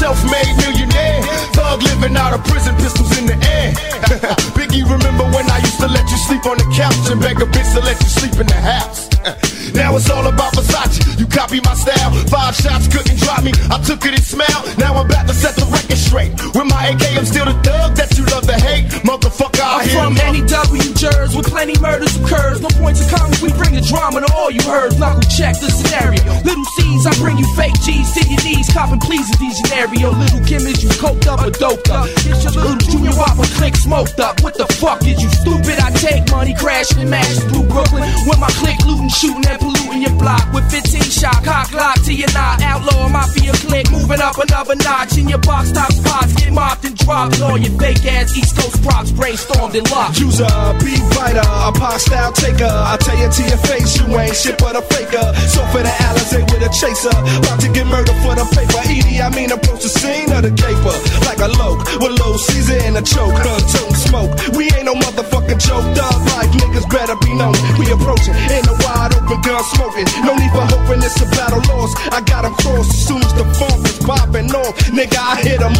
self-made 0.00 0.56
millionaire. 0.56 1.20
Thug 1.52 1.82
living 1.82 2.16
out 2.16 2.32
of 2.32 2.42
prison, 2.44 2.74
pistols 2.76 3.12
in 3.18 3.26
the 3.26 3.36
air. 3.44 3.68
Biggie, 4.56 4.84
remember 4.88 5.24
when 5.36 5.44
I 5.50 5.58
used 5.60 5.78
to 5.80 5.88
let 5.88 6.08
you 6.10 6.16
sleep 6.16 6.46
on 6.46 6.56
the 6.56 6.68
couch 6.72 6.96
and 7.12 7.20
beg 7.20 7.36
a 7.36 7.44
bitch 7.44 7.70
to 7.76 7.80
let 7.84 8.00
you 8.00 8.08
sleep 8.08 8.32
in 8.40 8.46
the 8.46 8.60
house? 8.72 9.10
Now 9.74 9.94
it's 9.94 10.10
all 10.10 10.26
about 10.26 10.52
Versace. 10.54 11.18
You 11.18 11.26
copy 11.26 11.60
my 11.62 11.74
style. 11.74 12.10
Five 12.26 12.56
shots 12.56 12.88
couldn't 12.88 13.18
drop 13.18 13.44
me. 13.44 13.52
I 13.70 13.78
took 13.78 14.04
it 14.04 14.14
and 14.14 14.24
smiled. 14.24 14.66
Now 14.78 14.94
I'm 14.94 15.06
about 15.06 15.28
to 15.28 15.34
set 15.34 15.54
the 15.54 15.66
record 15.70 15.96
straight. 15.96 16.32
With 16.56 16.66
my 16.66 16.90
AK, 16.90 17.16
I'm 17.16 17.24
still 17.24 17.44
the 17.44 17.54
thug 17.62 17.94
that 17.94 18.18
you 18.18 18.24
love 18.34 18.46
to 18.50 18.58
hate. 18.58 18.90
Motherfucker, 19.06 19.59
I'm 19.80 19.88
from 19.88 20.12
any 20.28 20.44
W 20.44 20.92
jurors 20.92 21.34
with 21.34 21.48
plenty 21.48 21.72
murders 21.80 22.12
occurs. 22.20 22.60
No 22.60 22.68
points 22.76 23.00
of 23.00 23.08
comments, 23.08 23.40
we 23.40 23.48
bring 23.56 23.72
the 23.72 23.80
drama 23.80 24.20
to 24.20 24.28
all 24.36 24.50
you 24.52 24.60
heard. 24.68 24.92
Knuckle 25.00 25.24
check 25.24 25.56
the 25.56 25.72
scenario. 25.72 26.20
Little 26.44 26.68
C's, 26.76 27.08
I 27.08 27.16
bring 27.16 27.40
you 27.40 27.48
fake 27.56 27.72
G's 27.80 28.12
to 28.12 28.20
your 28.28 28.44
knees. 28.44 28.68
Copping 28.68 29.00
please 29.00 29.24
in 29.32 29.40
these 29.40 29.56
scenario. 29.56 30.12
Little 30.12 30.44
Kim 30.44 30.68
is 30.68 30.84
you 30.84 30.92
coked 31.00 31.24
up 31.24 31.40
or 31.40 31.48
doped 31.48 31.88
up. 31.88 32.12
It's 32.12 32.44
your 32.44 32.52
little 32.60 32.76
junior 32.76 33.16
whopper 33.16 33.48
click 33.56 33.72
smoked 33.72 34.20
up. 34.20 34.44
What 34.44 34.60
the 34.60 34.68
fuck 34.76 35.00
is 35.08 35.16
you 35.16 35.32
stupid? 35.32 35.80
I 35.80 35.88
take 35.96 36.28
money, 36.28 36.52
crashing 36.52 37.00
and 37.00 37.08
matches 37.08 37.40
through 37.48 37.64
Brooklyn. 37.72 38.04
With 38.28 38.36
my 38.36 38.52
click 38.60 38.76
looting, 38.84 39.08
shooting 39.08 39.48
and 39.48 39.56
polluting 39.64 39.89
your 40.02 40.14
block. 40.18 40.52
With 40.52 40.70
15 40.70 41.02
shot, 41.02 41.44
cock 41.44 41.72
lock 41.72 42.00
to 42.04 42.12
your 42.14 42.30
knot. 42.32 42.62
Outlaw 42.62 43.08
mafia 43.08 43.52
click, 43.52 43.90
moving 43.90 44.20
up 44.20 44.38
another 44.38 44.76
notch. 44.76 45.18
In 45.18 45.28
your 45.28 45.38
box 45.40 45.72
top 45.72 45.92
spots, 45.92 46.34
get 46.34 46.52
mopped 46.52 46.84
and 46.84 46.96
dropped. 46.96 47.40
All 47.40 47.58
your 47.58 47.72
fake 47.78 48.04
ass 48.06 48.36
East 48.36 48.56
Coast 48.56 48.82
props 48.82 49.12
brainstormed 49.12 49.76
and 49.76 49.88
locked. 49.90 50.18
User, 50.18 50.48
beat 50.80 51.02
writer, 51.16 51.44
a 51.44 51.70
pop 51.72 51.98
style 52.00 52.32
taker. 52.32 52.68
I 52.68 52.96
tell 53.00 53.18
you 53.18 53.28
to 53.30 53.42
your 53.44 53.60
face, 53.68 53.98
you 53.98 54.06
ain't 54.18 54.36
shit 54.36 54.58
but 54.58 54.76
a 54.76 54.82
faker. 54.82 55.26
So 55.52 55.60
for 55.72 55.82
the 55.82 55.92
Alizé 56.08 56.42
with 56.50 56.62
a 56.64 56.70
chaser, 56.72 57.12
about 57.12 57.60
to 57.60 57.68
get 57.72 57.86
murdered 57.86 58.16
for 58.24 58.34
the 58.34 58.46
paper. 58.56 58.80
Edie, 58.88 59.20
I 59.20 59.28
mean 59.34 59.52
approach 59.52 59.82
the 59.82 59.92
scene 59.92 60.32
of 60.32 60.42
the 60.42 60.52
caper 60.52 60.96
like 61.28 61.40
a 61.40 61.50
loke 61.60 61.84
with 62.00 62.18
low 62.20 62.36
Caesar 62.36 62.78
and 62.88 62.96
a 62.96 63.02
choke. 63.02 63.36
Her 63.36 63.60
tongue 63.68 63.94
smoke. 63.94 64.32
We 64.56 64.72
ain't 64.72 64.86
no 64.86 64.94
motherfucking 64.94 65.60
joke. 65.60 65.86
Dog 65.94 66.18
life 66.32 66.50
niggas 66.56 66.88
better 66.90 67.16
be 67.20 67.32
known. 67.34 67.54
We 67.78 67.90
approaching 67.92 68.34
in 68.56 68.62
the 68.64 68.74
wide 68.84 69.19
gun 69.38 69.62
smoking. 69.64 70.06
No 70.24 70.34
need 70.34 70.50
for 70.50 70.66
hoping 70.66 71.02
it's 71.02 71.20
a 71.20 71.26
battle 71.26 71.62
lost. 71.70 71.96
I 72.12 72.20
got 72.20 72.44
'em 72.44 72.54
crossed 72.54 72.90
as 72.90 73.06
soon 73.06 73.22
as 73.22 73.32
the 73.34 73.44
funk 73.54 73.86
is 73.86 73.98
popping 73.98 74.50
off. 74.54 74.74
Nigga, 74.90 75.18
I 75.18 75.36
hit 75.42 75.62
up. 75.62 75.72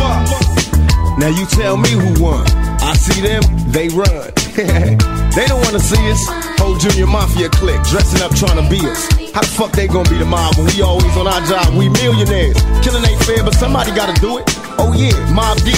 Now 1.19 1.29
you 1.29 1.47
tell 1.47 1.77
me 1.77 1.91
who 1.91 2.23
won. 2.23 2.47
I 2.83 2.95
see 2.95 3.21
them, 3.21 3.43
they 3.73 3.89
run. 3.89 5.17
they 5.35 5.47
don't 5.47 5.63
wanna 5.63 5.81
see 5.81 6.11
us. 6.11 6.23
Whole 6.59 6.77
junior 6.77 7.07
mafia 7.07 7.49
clique 7.49 7.83
dressing 7.85 8.23
up 8.23 8.35
trying 8.35 8.59
to 8.63 8.67
be 8.69 8.81
us. 8.87 9.07
How 9.33 9.43
the 9.43 9.53
fuck 9.55 9.73
they 9.73 9.87
gonna 9.87 10.09
be 10.11 10.19
the 10.19 10.27
mob 10.27 10.57
when 10.57 10.67
we 10.67 10.83
always 10.83 11.15
on 11.17 11.29
our 11.29 11.41
job? 11.47 11.73
We 11.75 11.89
millionaires. 11.89 12.59
Killing 12.83 13.05
ain't 13.07 13.23
fair, 13.23 13.45
but 13.45 13.55
somebody 13.55 13.93
gotta 13.93 14.19
do 14.21 14.39
it. 14.39 14.45
Oh 14.81 14.97
yeah, 14.97 15.15
Mob 15.31 15.61
D. 15.63 15.71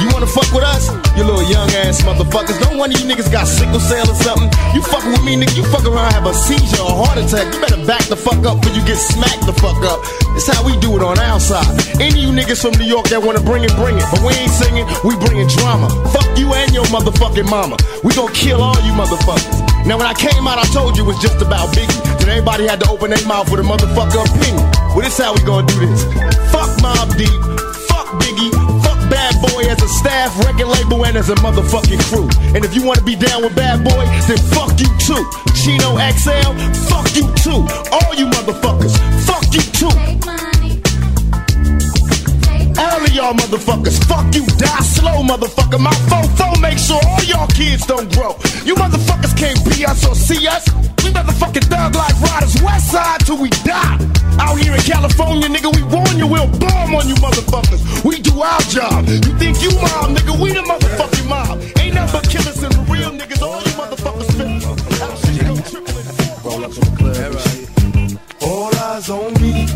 you 0.00 0.08
wanna 0.14 0.30
fuck 0.30 0.48
with 0.54 0.64
us? 0.64 0.88
You 1.18 1.24
little 1.26 1.44
young 1.44 1.68
ass 1.84 2.00
motherfuckers. 2.06 2.56
Don't 2.64 2.78
one 2.78 2.94
of 2.94 2.96
you 2.96 3.04
niggas 3.04 3.30
got 3.30 3.44
sickle 3.44 3.80
cell 3.80 4.08
or 4.08 4.14
something. 4.14 4.48
You 4.72 4.80
fucking 4.80 5.10
with 5.10 5.24
me, 5.24 5.36
nigga. 5.36 5.52
You 5.58 5.64
fuck 5.68 5.84
around, 5.84 6.12
have 6.14 6.24
a 6.24 6.32
seizure 6.32 6.80
or 6.80 7.04
heart 7.04 7.18
attack. 7.18 7.52
You 7.52 7.60
better 7.60 7.84
back 7.84 8.06
the 8.08 8.16
fuck 8.16 8.40
up 8.46 8.62
before 8.62 8.72
you 8.72 8.80
get 8.86 8.96
smacked 8.96 9.44
the 9.44 9.52
fuck 9.52 9.76
up. 9.84 10.00
It's 10.38 10.48
how 10.48 10.64
we 10.64 10.78
do 10.80 10.96
it 10.96 11.02
on 11.02 11.18
our 11.18 11.40
side. 11.40 11.66
Any 12.00 12.24
of 12.24 12.24
you 12.24 12.30
niggas 12.32 12.62
from 12.62 12.72
New 12.80 12.88
York 12.88 13.12
that 13.12 13.20
wanna 13.20 13.42
bring 13.42 13.64
it, 13.64 13.74
bring 13.76 13.98
it. 13.98 14.06
But 14.08 14.22
we 14.24 14.32
ain't 14.32 14.54
singing, 14.54 14.86
we 15.04 15.12
bringing 15.20 15.50
drama. 15.50 15.90
Fuck 16.08 16.38
you 16.38 16.54
and 16.54 16.72
your 16.72 16.86
motherfucking 16.94 17.50
mama. 17.50 17.76
We 18.06 18.14
gonna 18.14 18.32
kill 18.32 18.61
all 18.62 18.78
you 18.86 18.94
motherfuckers. 18.94 19.58
Now 19.84 19.98
when 19.98 20.06
I 20.06 20.14
came 20.14 20.46
out, 20.46 20.58
I 20.58 20.66
told 20.70 20.96
you 20.96 21.02
it 21.02 21.10
was 21.10 21.18
just 21.18 21.42
about 21.42 21.74
Biggie. 21.74 21.98
Then 22.22 22.30
everybody 22.30 22.70
had 22.70 22.78
to 22.80 22.88
open 22.88 23.10
their 23.10 23.26
mouth 23.26 23.50
with 23.50 23.60
a 23.60 23.66
motherfucker 23.66 24.22
opinion. 24.22 24.62
Well, 24.94 25.02
this 25.02 25.18
how 25.18 25.34
we 25.34 25.42
gonna 25.42 25.66
do 25.66 25.76
this. 25.82 26.06
Fuck 26.54 26.70
Mobb 26.78 27.10
Deep, 27.18 27.34
fuck 27.90 28.06
Biggie, 28.22 28.54
fuck 28.86 29.00
Bad 29.10 29.34
Boy 29.42 29.66
as 29.66 29.82
a 29.82 29.88
staff, 29.88 30.30
record 30.46 30.70
label, 30.70 31.04
and 31.04 31.16
as 31.18 31.28
a 31.28 31.34
motherfucking 31.42 32.00
crew. 32.06 32.30
And 32.54 32.64
if 32.64 32.74
you 32.74 32.86
wanna 32.86 33.02
be 33.02 33.16
down 33.16 33.42
with 33.42 33.56
Bad 33.56 33.82
Boy, 33.82 34.06
then 34.30 34.38
fuck 34.54 34.78
you 34.78 34.88
too. 35.02 35.22
Chino 35.58 35.98
XL, 35.98 36.54
fuck 36.86 37.10
you 37.18 37.26
too. 37.42 37.66
All 37.90 38.14
you 38.14 38.26
motherfuckers, 38.30 38.94
fuck 39.26 39.44
you 39.52 39.62
too. 39.74 40.51
All 43.12 43.18
y'all 43.18 43.34
motherfuckers, 43.34 44.02
fuck 44.08 44.34
you, 44.34 44.46
die 44.56 44.80
slow, 44.80 45.20
motherfucker. 45.22 45.78
My 45.78 45.92
fofo 46.08 46.58
make 46.62 46.78
sure 46.78 46.98
all 47.06 47.22
y'all 47.24 47.46
kids 47.48 47.84
don't 47.84 48.10
grow. 48.14 48.32
You 48.64 48.74
motherfuckers 48.74 49.36
can't 49.36 49.60
be 49.68 49.84
us 49.84 50.06
or 50.08 50.14
see 50.14 50.48
us. 50.48 50.64
We 51.04 51.12
motherfucking 51.12 51.68
thug 51.68 51.94
like 51.94 52.18
riders, 52.22 52.56
west 52.62 52.90
side 52.90 53.20
till 53.26 53.36
we 53.36 53.50
die. 53.68 53.98
Out 54.40 54.56
here 54.56 54.72
in 54.72 54.80
California, 54.80 55.46
nigga, 55.50 55.68
we 55.76 55.82
warn 55.92 56.16
you, 56.16 56.26
we'll 56.26 56.48
bomb 56.56 56.94
on 56.94 57.06
you 57.06 57.14
motherfuckers. 57.16 58.02
We 58.02 58.18
do 58.18 58.40
our 58.40 58.60
job. 58.72 59.06
You 59.06 59.20
think 59.36 59.60
you 59.60 59.72
mob, 59.76 60.16
nigga, 60.16 60.32
we 60.40 60.52
the 60.54 60.62
motherfucking 60.64 61.28
mob. 61.28 61.60
Ain't 61.80 61.94
nothing 61.94 62.18
but 62.18 62.30
killers 62.30 62.62
and 62.62 62.72
the 62.72 62.80
real 62.90 63.10
niggas, 63.10 63.42
all 63.42 63.60
you 63.60 63.76
motherfuckers 63.76 64.32
fit. 64.40 65.02
Out 65.02 65.18
shit, 65.20 65.44
go 65.44 65.56
triple 65.68 65.98
and 66.00 66.08
four. 66.16 66.50
Roll 66.50 66.64
up 66.64 66.72
to 66.72 66.80
the 66.80 66.96
club. 66.96 68.18
All 68.40 68.74
eyes 68.74 69.10
on 69.10 69.34
me. 69.34 69.66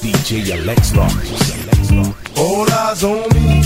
DJ 0.00 0.48
Alex 0.56 0.94
Lock. 0.96 1.59
All 2.60 2.70
eyes 2.72 3.02
on 3.04 3.24
me. 3.32 3.64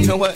You 0.00 0.06
know 0.06 0.16
what? 0.16 0.32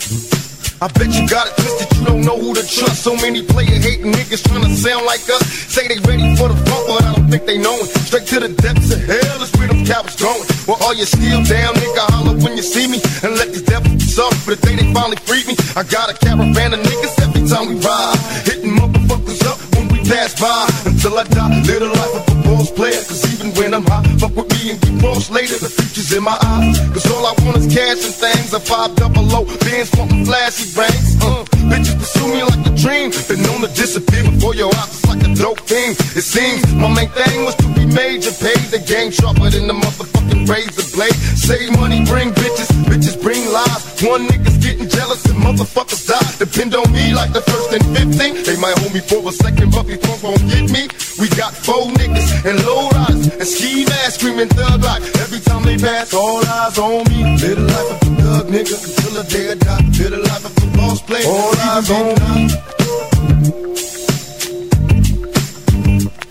I 0.77 0.85
bet 0.93 1.09
you 1.09 1.25
got 1.25 1.49
it 1.49 1.57
twisted, 1.57 1.97
you 1.97 2.05
don't 2.05 2.21
know 2.21 2.37
who 2.37 2.53
to 2.53 2.61
trust. 2.61 3.01
So 3.01 3.15
many 3.15 3.41
player 3.41 3.81
hating 3.81 4.13
niggas 4.13 4.45
trying 4.45 4.61
to 4.61 4.69
sound 4.77 5.07
like 5.07 5.25
us. 5.25 5.41
Say 5.73 5.87
they 5.87 5.97
ready 6.05 6.37
for 6.37 6.53
the 6.53 6.57
funk, 6.69 6.85
but 6.85 7.01
I 7.01 7.15
don't 7.15 7.29
think 7.33 7.49
they 7.49 7.57
know 7.57 7.73
it. 7.81 7.89
Straight 8.05 8.27
to 8.29 8.45
the 8.45 8.53
depths 8.61 8.93
of 8.93 9.01
hell 9.09 9.41
is 9.41 9.49
where 9.57 9.67
them 9.67 9.81
cowards 9.89 10.21
going. 10.21 10.45
Well, 10.69 10.77
all 10.85 10.93
you 10.93 11.09
still 11.09 11.41
down, 11.49 11.73
nigga, 11.81 12.05
holler 12.13 12.37
when 12.37 12.53
you 12.53 12.61
see 12.61 12.85
me. 12.85 13.01
And 13.25 13.33
let 13.41 13.49
these 13.49 13.65
devils 13.65 14.13
suffer 14.13 14.37
for 14.37 14.53
the 14.53 14.61
day 14.61 14.75
they 14.77 14.85
finally 14.93 15.17
free 15.25 15.41
me. 15.49 15.57
I 15.73 15.81
got 15.81 16.13
a 16.13 16.13
caravan 16.13 16.77
of 16.77 16.81
niggas 16.85 17.17
every 17.25 17.41
time 17.49 17.73
we 17.73 17.81
ride. 17.81 18.21
Hitting 18.45 18.77
motherfuckers 18.77 19.41
up 19.49 19.57
when 19.73 19.89
we 19.89 20.05
pass 20.05 20.37
by. 20.37 20.69
Until 20.85 21.17
I 21.17 21.25
die, 21.25 21.57
live 21.65 21.81
the 21.81 21.89
life 21.89 22.13
of 22.21 22.23
a 22.29 22.35
boss 22.45 22.69
player. 22.69 23.01
Cause 23.01 23.25
even 23.33 23.49
I'm 23.77 23.85
high, 23.85 24.01
fuck 24.17 24.33
with 24.33 24.49
me 24.57 24.73
and 24.73 24.81
get 24.81 25.05
lost 25.05 25.29
later. 25.29 25.53
The 25.53 25.69
future's 25.69 26.09
in 26.09 26.25
my 26.25 26.33
eyes. 26.33 26.81
Cause 26.97 27.05
all 27.13 27.21
I 27.21 27.33
want 27.45 27.61
is 27.61 27.69
cash 27.69 28.01
and 28.01 28.17
things. 28.25 28.49
A 28.49 28.59
five 28.59 28.95
double 28.97 29.21
low, 29.21 29.45
bands 29.45 29.93
wanting 29.93 30.25
flashy 30.25 30.73
rings. 30.73 31.13
Uh, 31.21 31.45
bitches 31.69 31.93
pursue 31.93 32.25
me 32.25 32.41
like 32.41 32.65
a 32.65 32.73
dream. 32.73 33.13
Been 33.29 33.37
known 33.45 33.61
to 33.61 33.69
disappear 33.77 34.25
before 34.33 34.57
your 34.57 34.73
eyes. 34.81 34.97
It's 34.97 35.05
like 35.05 35.21
a 35.21 35.29
dope 35.37 35.61
thing. 35.69 35.93
It 36.17 36.25
seems 36.25 36.65
my 36.73 36.89
main 36.89 37.13
thing 37.13 37.45
was 37.45 37.53
to 37.61 37.69
be 37.77 37.85
major. 37.85 38.33
Pay 38.41 38.57
the 38.73 38.81
game 38.81 39.13
sharper 39.13 39.45
than 39.53 39.69
the 39.69 39.77
motherfucking 39.77 40.49
razor 40.49 40.97
blade. 40.97 41.13
Save 41.37 41.77
money, 41.77 42.01
bring 42.09 42.33
bitches. 42.33 42.73
Bitches 42.89 43.13
bring 43.21 43.45
lies. 43.53 44.01
One 44.01 44.25
nigga's 44.25 44.57
getting 44.57 44.89
jealous 44.89 45.21
and 45.29 45.37
motherfuckers 45.37 46.01
die. 46.09 46.25
Depend 46.41 46.73
on 46.73 46.89
me 46.89 47.13
like 47.13 47.29
the 47.29 47.45
first 47.45 47.77
and 47.77 47.85
15. 47.93 48.41
They 48.41 48.57
might 48.57 48.73
hold 48.81 48.89
me 48.97 49.05
for 49.05 49.21
a 49.21 49.31
second, 49.31 49.69
but 49.69 49.85
before 49.85 50.17
gon' 50.17 50.41
get 50.49 50.65
me, 50.73 50.89
we 51.19 51.27
got 51.29 51.53
four 51.53 51.85
niggas 51.97 52.45
and 52.45 52.63
low 52.65 52.89
riders 52.89 53.27
and 53.27 53.47
ski 53.47 53.85
masks 53.85 54.15
screaming 54.15 54.47
thug 54.49 54.83
like 54.83 55.01
every 55.17 55.39
time 55.39 55.63
they 55.63 55.77
pass. 55.77 56.13
All 56.13 56.45
eyes 56.45 56.77
on 56.77 57.03
me. 57.09 57.23
Live 57.23 57.55
the 57.55 57.61
life 57.61 57.91
of 57.91 58.01
a 58.01 58.21
thug 58.21 58.47
nigga 58.47 58.75
until 58.85 59.11
the 59.17 59.23
day 59.29 59.51
I 59.51 59.55
die. 59.55 59.81
Live 59.97 60.11
the 60.11 60.17
life 60.17 60.45
of 60.45 60.53
a 60.63 60.77
boss 60.77 61.01
player. 61.01 61.27
All 61.27 61.55
eyes 61.69 61.89
on 61.89 62.07
me. 62.21 62.37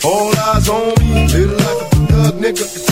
All 0.04 0.36
eyes 0.48 0.68
on 0.68 0.94
me. 1.00 1.08
Live 1.26 1.50
the 1.50 1.56
life 1.64 1.82
of 1.82 1.98
a 1.98 2.06
thug 2.06 2.34
nigga 2.40 2.85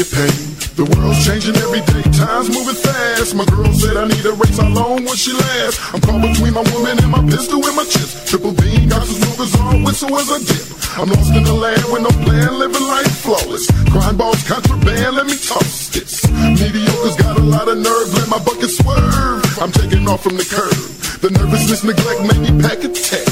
your 0.00 0.08
pain. 0.16 0.40
The 0.80 0.86
world's 0.96 1.20
changing 1.20 1.56
every 1.60 1.84
day, 1.84 2.00
time's 2.16 2.48
moving 2.48 2.78
fast. 2.78 3.36
My 3.36 3.44
girl 3.52 3.68
said 3.76 4.00
I 4.00 4.08
need 4.08 4.24
a 4.24 4.32
race, 4.32 4.56
how 4.56 4.72
long 4.72 5.04
will 5.04 5.18
she 5.18 5.36
last? 5.36 5.76
I'm 5.92 6.00
caught 6.00 6.24
between 6.24 6.56
my 6.56 6.64
woman 6.72 6.96
and 7.04 7.10
my 7.12 7.20
pistol 7.28 7.60
and 7.60 7.76
my 7.76 7.84
chips. 7.84 8.16
Triple 8.24 8.56
beam, 8.56 8.88
got 8.88 9.04
the 9.04 9.12
smokers 9.12 9.52
on, 9.60 9.84
whistle 9.84 10.16
as 10.16 10.28
I 10.32 10.40
dip. 10.40 10.64
I'm 10.96 11.08
lost 11.12 11.36
in 11.36 11.44
the 11.44 11.52
land 11.52 11.84
with 11.92 12.02
no 12.02 12.12
plan, 12.24 12.48
living 12.56 12.86
life 12.88 13.12
flawless. 13.20 13.68
Crime 13.92 14.16
balls, 14.16 14.40
contraband, 14.48 15.20
let 15.20 15.26
me 15.28 15.36
toss 15.36 15.92
this. 15.92 16.24
Mediocre's 16.32 17.16
got 17.20 17.36
a 17.36 17.44
lot 17.44 17.68
of 17.68 17.76
nerve, 17.76 18.08
let 18.16 18.28
my 18.32 18.40
bucket 18.40 18.72
swerve. 18.72 19.44
I'm 19.60 19.72
taking 19.72 20.08
off 20.08 20.24
from 20.24 20.40
the 20.40 20.46
curb. 20.48 20.80
The 21.20 21.28
nervousness, 21.28 21.84
neglect 21.84 22.24
made 22.24 22.40
me 22.40 22.52
pack 22.56 22.80
a 22.80 22.88
tech. 22.88 23.28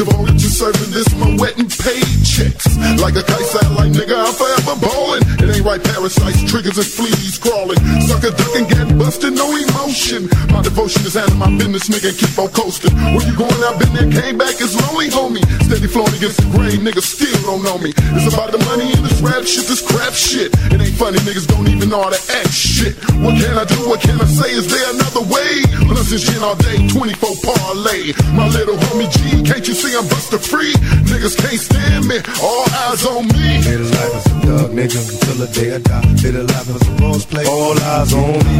Devoted 0.00 0.40
to 0.40 0.48
serving 0.48 0.96
this, 0.96 1.12
my 1.20 1.36
wet 1.36 1.58
and 1.60 1.68
paid. 1.68 2.00
Like 3.04 3.16
a 3.16 3.22
kite 3.22 3.44
satellite, 3.44 3.92
nigga, 3.92 4.16
I'm 4.16 4.32
forever 4.32 4.80
ballin'. 4.80 5.20
It 5.44 5.52
ain't 5.52 5.64
right, 5.64 5.76
parasites, 5.76 6.40
triggers 6.48 6.80
and 6.80 6.88
fleas 6.88 7.36
crawling. 7.36 7.76
Sucker 8.08 8.32
ducking, 8.32 8.64
get 8.64 8.96
busted, 8.96 9.34
no 9.36 9.44
emotion. 9.52 10.32
My 10.48 10.64
devotion 10.64 11.04
is 11.04 11.20
handling 11.20 11.36
my 11.36 11.52
business, 11.52 11.92
nigga, 11.92 12.16
keep 12.16 12.32
on 12.40 12.48
coasting. 12.48 12.96
Where 13.12 13.20
you 13.28 13.36
going? 13.36 13.52
I've 13.60 13.76
been 13.76 13.92
there, 13.92 14.08
came 14.08 14.38
back, 14.38 14.56
it's 14.56 14.72
lonely, 14.88 15.12
homie. 15.12 15.44
Steady 15.68 15.86
flowing 15.86 16.16
against 16.16 16.40
the 16.40 16.48
grain, 16.48 16.80
niggas 16.80 17.04
still 17.04 17.36
don't 17.44 17.60
know 17.60 17.76
me. 17.76 17.92
It's 18.16 18.32
about 18.32 18.52
the 18.56 18.60
money 18.72 18.88
in 18.88 19.02
this 19.04 19.20
rap 19.20 19.44
shit, 19.44 19.68
this 19.68 19.84
crap 19.84 20.16
shit. 20.16 20.48
It 20.72 20.80
ain't 20.80 20.96
funny, 20.96 21.20
niggas 21.28 21.44
don't 21.44 21.68
even 21.68 21.92
know 21.92 22.00
how 22.00 22.08
to 22.08 22.22
act 22.40 22.56
shit. 22.56 22.96
What 23.20 23.36
can 23.36 23.52
I 23.52 23.68
do? 23.68 23.76
What 23.84 24.00
can 24.00 24.16
I 24.16 24.24
say? 24.24 24.48
Is 24.48 24.64
there 24.64 24.96
another 24.96 25.28
way? 25.28 25.60
It's 26.10 26.26
gin 26.26 26.42
all 26.42 26.56
day, 26.56 26.88
24 26.88 27.38
parlay. 27.38 28.10
My 28.34 28.48
little 28.48 28.74
homie 28.74 29.06
G, 29.06 29.46
can't 29.46 29.62
you 29.62 29.74
see 29.74 29.89
I'm 29.96 30.06
buster 30.08 30.38
free? 30.38 30.72
Niggas 31.10 31.36
can't 31.36 31.60
stand 31.60 32.06
me, 32.06 32.18
all 32.42 32.64
eyes 32.86 33.04
on 33.06 33.26
me. 33.28 33.58
Live 33.58 33.80
the 33.80 33.90
life 33.96 34.14
as 34.14 34.26
a 34.26 34.34
thug 34.40 34.70
nigga 34.70 34.98
until 35.12 35.34
the 35.34 35.48
day 35.52 35.74
I 35.74 35.78
die. 35.78 36.00
Live 36.22 36.34
the 36.34 36.42
life 36.44 36.68
as 36.70 36.88
a 36.88 36.90
boss 37.00 37.24
player. 37.26 37.48
All 37.48 37.78
eyes 37.78 38.12
on 38.12 38.38
me. 38.46 38.56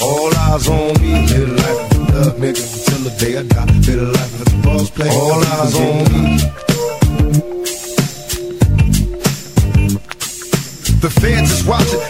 All 0.00 0.32
eyes 0.46 0.68
on 0.68 0.92
me. 1.02 1.12
Live 1.26 1.48
the 1.48 1.54
life 1.62 1.80
of 1.80 1.98
a 1.98 2.06
thug 2.12 2.34
nigga 2.38 2.62
until 2.62 3.00
the 3.02 3.12
day 3.18 3.32
I 3.38 3.42
die. 3.42 3.64
Live 3.66 3.86
the 3.86 3.96
life 4.12 4.40
as 4.40 4.52
a 4.52 4.56
boss 4.62 4.90
player. 4.90 5.12
All 5.12 5.44
eyes 5.44 5.74
on 5.76 6.04
me. 6.12 6.20
The 11.04 11.10
feds 11.10 11.50
is 11.52 11.64
watching, 11.66 12.00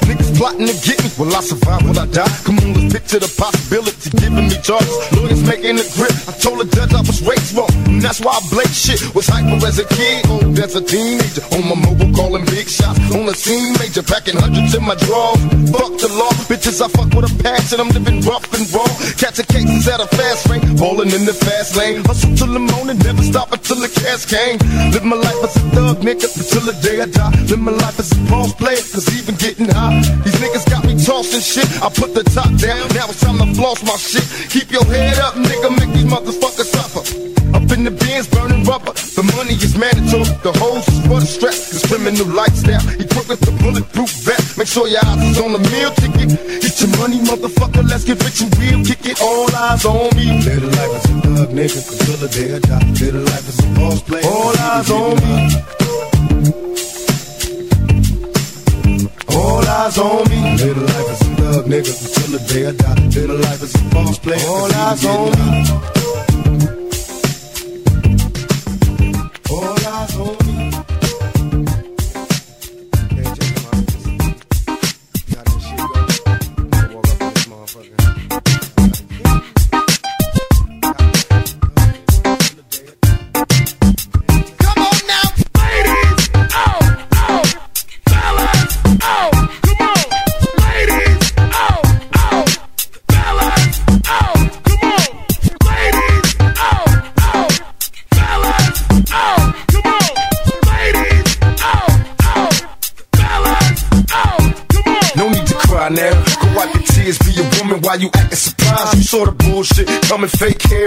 plotting 0.45 0.69
to 0.69 0.77
get 0.85 1.01
me. 1.01 1.09
Will 1.17 1.33
I 1.33 1.41
survive? 1.41 1.81
Will 1.89 1.99
I 1.99 2.07
die? 2.13 2.29
Come 2.45 2.59
on, 2.61 2.75
let's 2.77 2.93
picture 2.93 3.21
the 3.25 3.31
possibility. 3.33 4.11
Giving 4.21 4.49
me 4.53 4.57
charges, 4.61 4.93
lawyers 5.17 5.43
making 5.49 5.81
a 5.81 5.87
grip. 5.97 6.13
I 6.29 6.33
told 6.37 6.61
the 6.61 6.69
judge 6.69 6.93
I 6.93 7.01
was 7.01 7.25
raised 7.25 7.57
wrong, 7.57 7.73
and 7.89 8.03
that's 8.05 8.21
why 8.21 8.37
I 8.37 8.43
blake 8.53 8.69
shit. 8.69 9.01
Was 9.17 9.25
hyper 9.25 9.57
as 9.65 9.79
a 9.81 9.87
kid, 9.89 10.29
oh, 10.29 10.45
old 10.45 10.59
as 10.61 10.77
a 10.77 10.83
teenager. 10.85 11.41
On 11.57 11.65
my 11.65 11.77
mobile, 11.81 12.13
calling 12.13 12.45
big 12.53 12.69
shots. 12.69 13.01
On 13.17 13.25
the 13.25 13.33
scene, 13.33 13.73
major, 13.81 14.05
packing 14.05 14.37
hundreds 14.37 14.75
in 14.77 14.85
my 14.85 14.97
drawers. 15.09 15.41
Fuck 15.73 15.97
the 16.05 16.13
law, 16.13 16.33
bitches, 16.51 16.85
I 16.85 16.89
fuck 16.93 17.09
with 17.17 17.25
a 17.25 17.33
passion. 17.41 17.81
I'm 17.81 17.89
living 17.97 18.21
rough 18.29 18.45
and 18.53 18.69
raw. 18.75 18.91
Catching 19.17 19.49
cases 19.49 19.89
at 19.89 20.05
a 20.05 20.09
fast 20.13 20.45
rate, 20.53 20.67
falling 20.77 21.09
in 21.17 21.25
the 21.25 21.33
fast 21.33 21.73
lane. 21.77 22.05
Hustle 22.05 22.37
till 22.37 22.53
the 22.53 22.61
morning, 22.61 22.99
never 23.01 23.25
stop 23.25 23.49
until 23.53 23.81
the 23.81 23.89
cash 23.89 24.29
came. 24.29 24.61
Live 24.93 25.05
my 25.09 25.17
life 25.17 25.41
as 25.41 25.57
a 25.57 25.65
thug, 25.73 25.97
nigga, 26.05 26.29
until 26.29 26.65
the 26.69 26.77
day 26.85 27.01
I 27.01 27.09
die. 27.09 27.33
Live 27.49 27.63
my 27.65 27.73
life 27.73 27.97
as 27.99 28.13
a 28.13 28.19
boss 28.29 28.53
player, 28.53 28.85
cause 28.93 29.09
even 29.17 29.37
getting 29.37 29.73
high. 29.73 30.03
Niggas 30.43 30.69
got 30.71 30.85
me 30.85 30.95
tossing 30.99 31.41
shit. 31.41 31.69
I 31.83 31.89
put 31.91 32.15
the 32.15 32.25
top 32.25 32.51
down, 32.57 32.89
now 32.95 33.09
it's 33.09 33.21
time 33.21 33.39
to 33.39 33.47
floss 33.55 33.83
my 33.83 33.97
shit. 33.97 34.25
Keep 34.51 34.71
your 34.73 34.85
head 34.85 35.19
up, 35.19 35.35
nigga, 35.35 35.71
make 35.79 35.93
these 35.95 36.09
motherfuckers 36.11 36.71
suffer. 36.71 37.35
Up 37.55 37.71
in 37.71 37.85
the 37.85 37.91
bins, 37.91 38.27
burning 38.27 38.65
rubber. 38.65 38.93
The 39.15 39.23
money 39.39 39.55
is 39.55 39.79
mandatory. 39.79 40.27
The 40.43 40.51
hoes 40.59 40.83
is 40.91 40.99
for 41.07 41.21
the 41.23 41.27
strap. 41.27 41.55
This 41.55 41.87
criminal 41.87 42.27
lifestyle. 42.27 42.83
Equipped 42.99 43.31
with 43.31 43.41
the 43.47 43.55
bulletproof 43.63 44.11
vest. 44.27 44.59
Make 44.59 44.67
sure 44.67 44.89
your 44.89 44.99
eyes 45.07 45.23
is 45.23 45.39
on 45.39 45.53
the 45.55 45.63
meal 45.71 45.95
ticket. 45.95 46.35
Get 46.35 46.75
your 46.83 46.91
money, 46.99 47.23
motherfucker. 47.23 47.87
Let's 47.87 48.03
get 48.03 48.19
rich 48.27 48.43
and 48.43 48.51
real. 48.59 48.83
Kick 48.83 49.07
it. 49.07 49.23
All 49.23 49.47
eyes 49.55 49.85
on 49.87 50.11
me. 50.19 50.35
Live 50.43 50.67
the 50.67 50.71
life 50.75 50.99
as 50.99 51.05
a 51.07 51.15
thug 51.23 51.51
nigga 51.55 51.79
until 51.79 52.17
the 52.19 52.29
day 52.35 52.49
I 52.55 52.59
die. 52.59 52.83
Live 52.99 53.15
the 53.15 53.23
life 53.23 53.47
as 53.47 53.59
a 53.63 53.69
boss 53.79 54.03
player. 54.03 54.27
All 54.27 54.55
eyes 54.59 54.91
on 54.91 55.15
me. 55.23 56.94
All 59.35 59.67
eyes 59.67 59.99
on 59.99 60.29
me. 60.31 60.57
Little 60.57 60.83
life 60.83 61.11
as 61.11 61.21
a 61.21 61.25
thug 61.37 61.65
nigga 61.67 61.93
until 62.03 62.31
the 62.39 62.41
day 62.53 62.67
I 62.67 62.73
die. 62.73 62.95
Live 63.15 63.29
the 63.29 63.39
life 63.47 63.63
as 63.63 63.75
a 63.75 63.85
boss 63.95 64.19
player. 64.19 64.47
All 64.47 64.73
eyes 64.73 65.05
on 65.05 65.31
me. 65.39 65.49
All 69.51 69.87
eyes 69.95 70.17
on 70.17 70.37
me. 70.39 70.44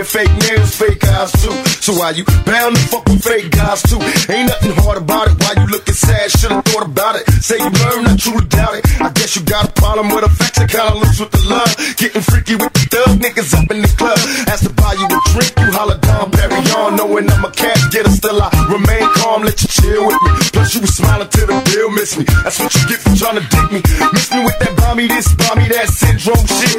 Fake 0.08 0.32
nails, 0.48 0.76
fake 0.76 1.04
eyes 1.04 1.32
too. 1.44 1.52
So 1.84 1.94
why 1.94 2.12
you 2.12 2.24
bound 2.48 2.76
to 2.76 2.82
fuck 2.88 3.06
with 3.06 3.24
fake 3.24 3.52
guys 3.52 3.84
too? 3.84 4.00
Ain't 4.32 4.48
nothing 4.48 4.72
hard 4.84 4.98
about 4.98 5.28
it. 5.28 5.36
Why 5.44 5.54
you 5.60 5.68
looking 5.68 5.94
sad? 5.94 6.32
Should've 6.32 6.64
thought 6.64 6.86
about 6.88 7.16
it. 7.20 7.28
Say 7.44 7.58
you 7.58 7.70
learned, 7.70 8.08
I 8.08 8.16
truly 8.16 8.48
doubt 8.48 8.76
it. 8.76 8.86
I 9.02 9.12
guess 9.12 9.36
you 9.36 9.44
got 9.44 9.68
a 9.68 9.72
problem 9.74 10.10
with 10.10 10.24
affection, 10.24 10.68
kinda 10.68 10.96
loose 10.96 11.20
with 11.20 11.32
the 11.32 11.44
love. 11.52 11.72
Getting 11.98 12.22
freaky 12.22 12.56
with 12.56 12.74
the 12.74 12.84
thug 12.88 13.20
niggas 13.20 13.54
up 13.54 13.70
in 13.70 13.82
the 13.82 13.92
club. 14.00 14.18
Asked 14.48 14.64
to 14.64 14.74
buy 14.74 14.94
you 14.94 15.06
a 15.06 15.20
drink, 15.36 15.52
you 15.78 15.80
holler 15.80 15.98
down, 16.00 16.32
Perry 16.32 16.62
on. 16.78 16.96
Knowing 16.96 17.30
I'm 17.30 17.46
a 17.46 17.52
cat 17.52 17.78
getter, 17.92 18.10
still 18.10 18.42
I 18.42 18.50
remain 18.72 19.06
calm, 19.16 19.44
let 19.44 19.62
you 19.62 19.68
chill 19.68 20.06
with 20.08 20.22
me. 20.24 20.32
Plus 20.54 20.76
you 20.76 20.82
was 20.82 20.96
smiling 20.96 21.30
till 21.30 21.48
the 21.48 21.58
bill 21.72 21.92
miss 21.92 22.18
me. 22.18 22.26
That's 22.44 22.60
what 22.60 22.74
you 22.74 22.82
get 22.90 23.00
for 23.00 23.16
trying 23.16 23.40
to 23.40 23.46
dig 23.46 23.68
me. 23.72 23.82
Miss 24.14 24.32
me 24.32 24.44
with 24.44 24.58
that 24.60 24.74
bomby 24.78 25.08
this, 25.08 25.28
bomby 25.36 25.68
that 25.70 25.88
syndrome 25.90 26.46
shit. 26.46 26.78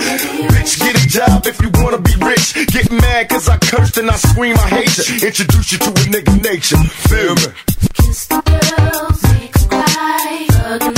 Bitch, 0.50 0.78
get 0.80 0.94
a 0.98 1.04
job 1.08 1.46
if 1.46 1.60
you 1.60 1.70
wanna 1.74 1.98
be 1.98 2.14
rich. 2.24 2.54
Get 2.72 2.90
mad 2.90 3.28
cause 3.28 3.48
I 3.48 3.58
cursed 3.58 3.98
and 3.98 4.10
I 4.10 4.16
scream, 4.16 4.56
I 4.56 4.68
hate 4.68 4.96
you. 4.98 5.26
Introduce 5.26 5.72
you 5.72 5.78
to 5.78 5.90
a 5.90 6.04
nigga 6.12 6.34
nature. 6.42 6.82
Feel 7.08 7.34
me? 7.36 7.48
Kiss 7.94 8.26
the 8.26 8.40
girls, 8.42 9.22
make 9.34 9.54
cry. 9.68 10.97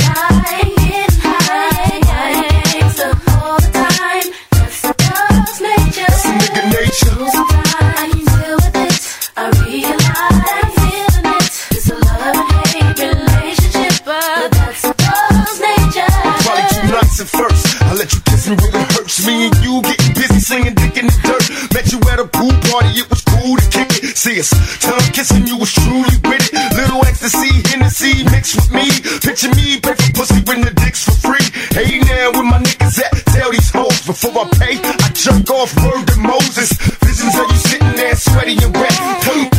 First. 17.25 17.81
I 17.81 17.93
let 17.93 18.13
you 18.13 18.21
kiss 18.21 18.49
me 18.49 18.55
when 18.55 18.73
it 18.73 18.87
hurts. 18.91 19.25
Me 19.25 19.47
and 19.47 19.55
you 19.61 19.81
getting 19.81 20.13
busy 20.13 20.39
slinging 20.39 20.75
dick 20.75 20.97
in 20.97 21.05
the 21.07 21.17
dirt. 21.21 21.45
Met 21.73 21.91
you 21.91 21.99
at 22.09 22.19
a 22.19 22.27
pool 22.27 22.53
party, 22.71 22.97
it 22.97 23.09
was 23.09 23.21
cool 23.21 23.57
to 23.57 23.65
kick 23.69 23.89
it. 24.01 24.17
See 24.17 24.39
us, 24.39 24.49
tongue 24.81 25.11
kissing 25.13 25.45
you 25.45 25.57
was 25.57 25.71
truly 25.73 26.17
with 26.25 26.41
it. 26.41 26.53
Little 26.75 27.05
ecstasy, 27.05 27.51
Hennessy 27.69 28.23
mixed 28.33 28.55
with 28.55 28.71
me. 28.73 28.87
Picture 29.21 29.53
me, 29.53 29.79
pay 29.79 29.95
pussy 30.17 30.41
when 30.49 30.61
the 30.65 30.73
dick's 30.73 31.05
for 31.05 31.17
free. 31.21 31.45
Hey 31.77 31.99
now, 31.99 32.31
where 32.33 32.47
my 32.47 32.59
niggas 32.59 32.97
at? 32.99 33.13
Tell 33.37 33.51
these 33.51 33.69
hoes 33.69 34.01
before 34.05 34.33
I 34.41 34.45
pay. 34.57 34.75
I 34.81 35.07
jerk 35.13 35.49
off 35.51 35.71
word 35.77 36.07
to 36.09 36.17
Moses. 36.17 36.73
Visions 37.05 37.35
of 37.37 37.45
you 37.49 37.59
sitting 37.69 37.95
there 37.95 38.15
sweaty 38.15 38.57
and 38.57 38.73
wet. 38.73 38.95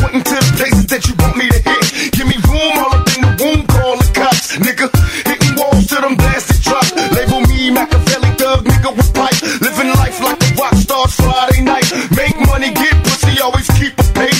Pointing 0.03 0.23
to 0.23 0.35
the 0.35 0.53
places 0.59 0.85
that 0.87 1.07
you 1.07 1.13
want 1.19 1.37
me 1.37 1.47
to 1.49 1.62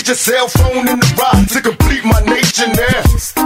a 0.08 0.14
cell 0.14 0.48
phone 0.48 0.88
in 0.88 0.98
the 0.98 1.14
ride 1.16 1.48
to 1.48 1.62
complete 1.62 2.04
my 2.04 2.20
nature 2.22 2.66
now. 2.66 3.43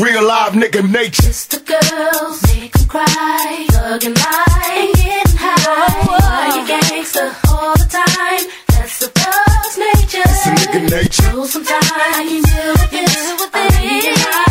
Real 0.00 0.26
live 0.26 0.52
nigga 0.52 0.82
nature. 0.90 1.22
Kiss 1.22 1.46
the 1.46 1.60
girls, 1.60 2.42
make 2.46 2.62
make 2.62 2.76
'em 2.76 2.86
cry. 2.86 3.66
Hug 3.72 4.04
'em 4.04 4.14
high, 4.16 4.92
getting 4.94 5.36
high. 5.36 6.06
Are 6.34 6.48
you 6.56 6.62
gangsta 6.70 7.24
all 7.50 7.74
the 7.74 7.88
time? 8.00 8.44
That's 8.68 8.98
the 9.02 9.10
girl's 9.18 9.76
nature. 9.86 10.28
It's 10.30 10.46
a 10.46 10.50
nigga 10.58 10.80
nature. 10.90 11.30
So 11.32 11.46
sometimes 11.46 11.90
I 11.90 12.24
can 12.28 12.42
deal 12.42 12.72
with 12.72 12.92
it. 12.92 13.08
I 13.08 13.14
realize 13.14 13.42
I'm 13.42 13.50
feeling 13.50 14.47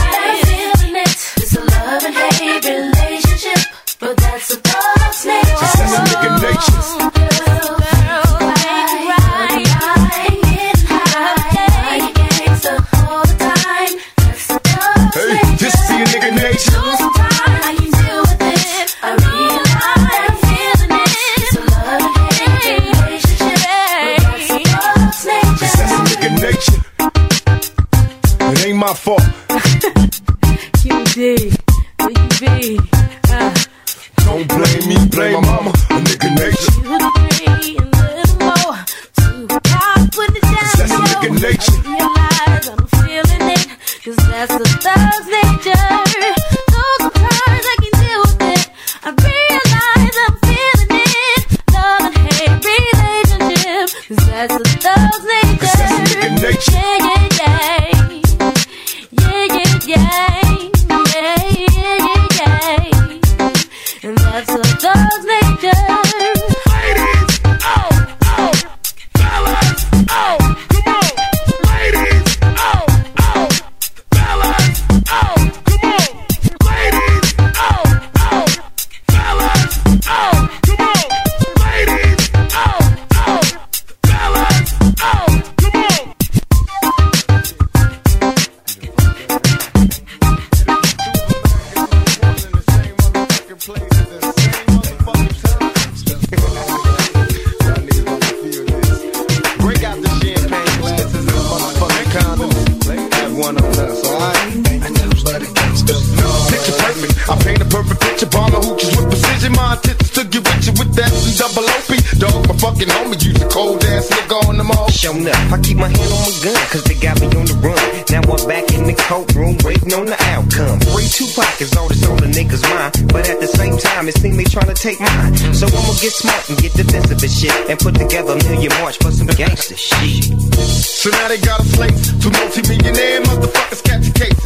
take 124.78 125.00
mine. 125.02 125.34
So 125.54 125.66
I'ma 125.66 125.94
get 125.98 126.14
smart 126.14 126.50
and 126.50 126.58
get 126.62 126.74
defensive 126.74 127.18
and 127.18 127.34
shit, 127.34 127.54
and 127.70 127.78
put 127.80 127.98
together 127.98 128.38
a 128.38 128.44
million 128.46 128.72
march 128.78 128.98
for 129.02 129.12
some 129.12 129.28
gangster 129.34 129.76
shit. 129.76 130.30
So 130.54 131.10
now 131.10 131.28
they 131.28 131.42
got 131.42 131.60
a 131.60 131.66
slate. 131.66 131.98
Two 132.22 132.30
multi-millionaire 132.30 133.22
motherfuckers 133.26 133.82
catch 133.82 134.06
a 134.06 134.14
case. 134.14 134.38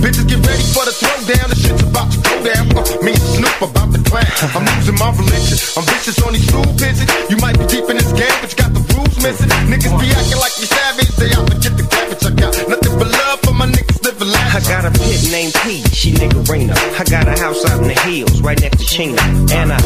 Bitches 0.00 0.26
get 0.26 0.40
ready 0.40 0.64
for 0.72 0.84
the 0.88 0.94
throwdown. 0.96 1.48
The 1.52 1.56
shit's 1.56 1.84
about 1.84 2.08
to 2.12 2.18
go 2.24 2.34
down. 2.42 2.64
Uh, 2.72 2.82
me 3.04 3.12
and 3.12 3.28
Snoop 3.36 3.60
about 3.60 3.92
to 3.92 4.00
clown. 4.08 4.26
I'm 4.56 4.64
losing 4.64 4.96
my 4.96 5.12
religion. 5.12 5.58
I'm 5.76 5.84
vicious 5.84 6.18
on 6.24 6.32
these 6.32 6.48
stool 6.48 6.64
pigeons. 6.80 7.10
You 7.28 7.36
might 7.44 7.58
be 7.60 7.66
deep 7.68 7.86
in 7.92 8.00
this 8.00 8.12
game, 8.16 8.36
but 8.40 8.48
you 8.48 8.56
got 8.56 8.72
the 8.72 8.82
rules 8.96 9.16
missing. 9.20 9.52
Niggas 9.68 9.94
be 10.00 10.08
acting 10.16 10.40
like 10.40 10.54
you 10.56 10.68
savage. 10.68 11.12
They 11.20 11.30
out 11.36 11.44
to 11.52 11.56
get 11.60 11.74
the 11.76 11.84
cabbage. 11.84 12.24
I 12.24 12.30
got 12.32 12.52
nothing 12.72 12.94
but 12.96 13.08
love 13.12 13.38
for 13.44 13.52
my 13.52 13.68
niggas 13.68 14.00
living 14.04 14.32
I 14.54 14.60
got 14.70 14.84
a 14.86 14.90
pit 14.90 15.18
named 15.32 15.54
P, 15.66 15.82
she 15.90 16.12
niggerino. 16.12 16.73
I 16.94 17.02
got 17.10 17.26
a 17.26 17.34
house 17.42 17.64
out 17.66 17.82
in 17.82 17.88
the 17.88 17.98
hills, 18.06 18.40
right 18.40 18.60
next 18.60 18.78
to 18.78 18.86
Chino. 18.86 19.18
And 19.50 19.72
I 19.72 19.80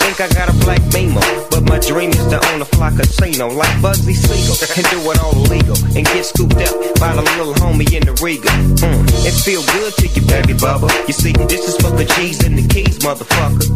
think 0.00 0.20
I 0.20 0.28
got 0.32 0.48
a 0.48 0.56
black 0.64 0.80
Beamer, 0.88 1.20
but 1.50 1.68
my 1.68 1.78
dream 1.78 2.10
is 2.10 2.26
to 2.32 2.40
own 2.48 2.62
a 2.62 2.64
fly 2.64 2.88
casino 2.96 3.48
like 3.48 3.68
Bugsy 3.84 4.16
Siegel 4.16 4.56
and 4.76 4.84
do 4.88 4.98
it 5.12 5.20
all 5.20 5.36
illegal 5.36 5.76
and 5.92 6.06
get 6.06 6.24
scooped 6.24 6.56
up 6.56 6.72
by 6.96 7.12
the 7.12 7.20
little 7.36 7.52
homie 7.60 7.84
in 7.92 8.08
the 8.08 8.16
Regal. 8.24 8.48
Mm, 8.80 9.04
it 9.28 9.36
feel 9.44 9.60
good 9.76 9.92
to 10.00 10.06
you, 10.08 10.22
baby 10.24 10.54
bubba. 10.56 10.88
You 11.06 11.12
see, 11.12 11.32
this 11.32 11.68
is 11.68 11.76
for 11.76 11.92
the 11.92 12.08
G's 12.16 12.42
and 12.44 12.56
the 12.56 12.66
keys, 12.72 13.00
motherfucker. 13.04 13.68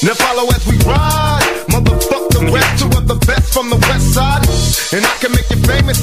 Now 0.00 0.14
follow 0.14 0.48
as 0.48 0.64
we 0.64 0.80
ride. 0.88 1.44
Motherfuck 1.68 2.24
the 2.32 2.48
rest, 2.52 2.80
two 2.80 2.88
of 2.96 3.06
the 3.06 3.20
best 3.26 3.52
from 3.52 3.68
the 3.68 3.76
west 3.76 4.14
side. 4.14 4.48
And 4.96 5.04
I 5.04 5.12
can 5.20 5.32
make 5.32 5.48
you 5.52 5.60
famous. 5.68 6.00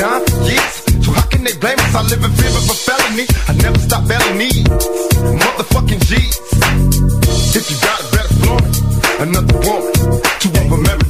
Down 0.00 0.24
for 0.24 0.42
years. 0.48 0.85
So 1.06 1.12
how 1.12 1.22
can 1.28 1.44
they 1.44 1.56
blame 1.58 1.78
us? 1.78 1.94
I 1.94 2.02
live 2.02 2.24
in 2.24 2.32
fear 2.34 2.50
of 2.50 2.66
a 2.66 2.74
felony. 2.74 3.26
I 3.46 3.52
never 3.62 3.78
stop 3.78 4.02
needs. 4.34 4.66
Motherfucking 5.38 6.02
G's. 6.02 6.34
If 7.54 7.70
you 7.70 7.78
got 7.78 8.02
it, 8.02 8.10
better 8.10 8.34
it. 8.66 8.74
Another 9.22 9.54
woman. 9.62 9.92
Two 10.42 10.50
of 10.50 10.72
America's 10.72 11.05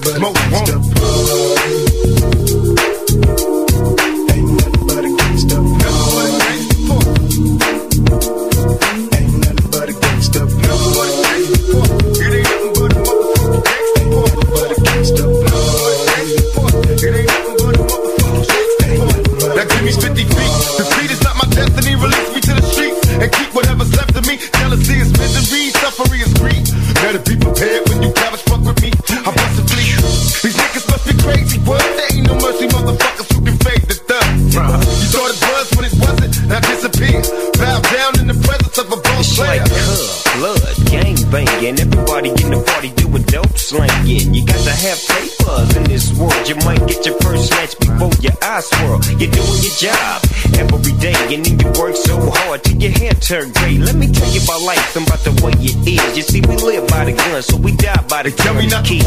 the 58.09 58.31
Tell 58.31 58.55
me 58.55 58.67
not 58.67 58.85
to 58.87 59.06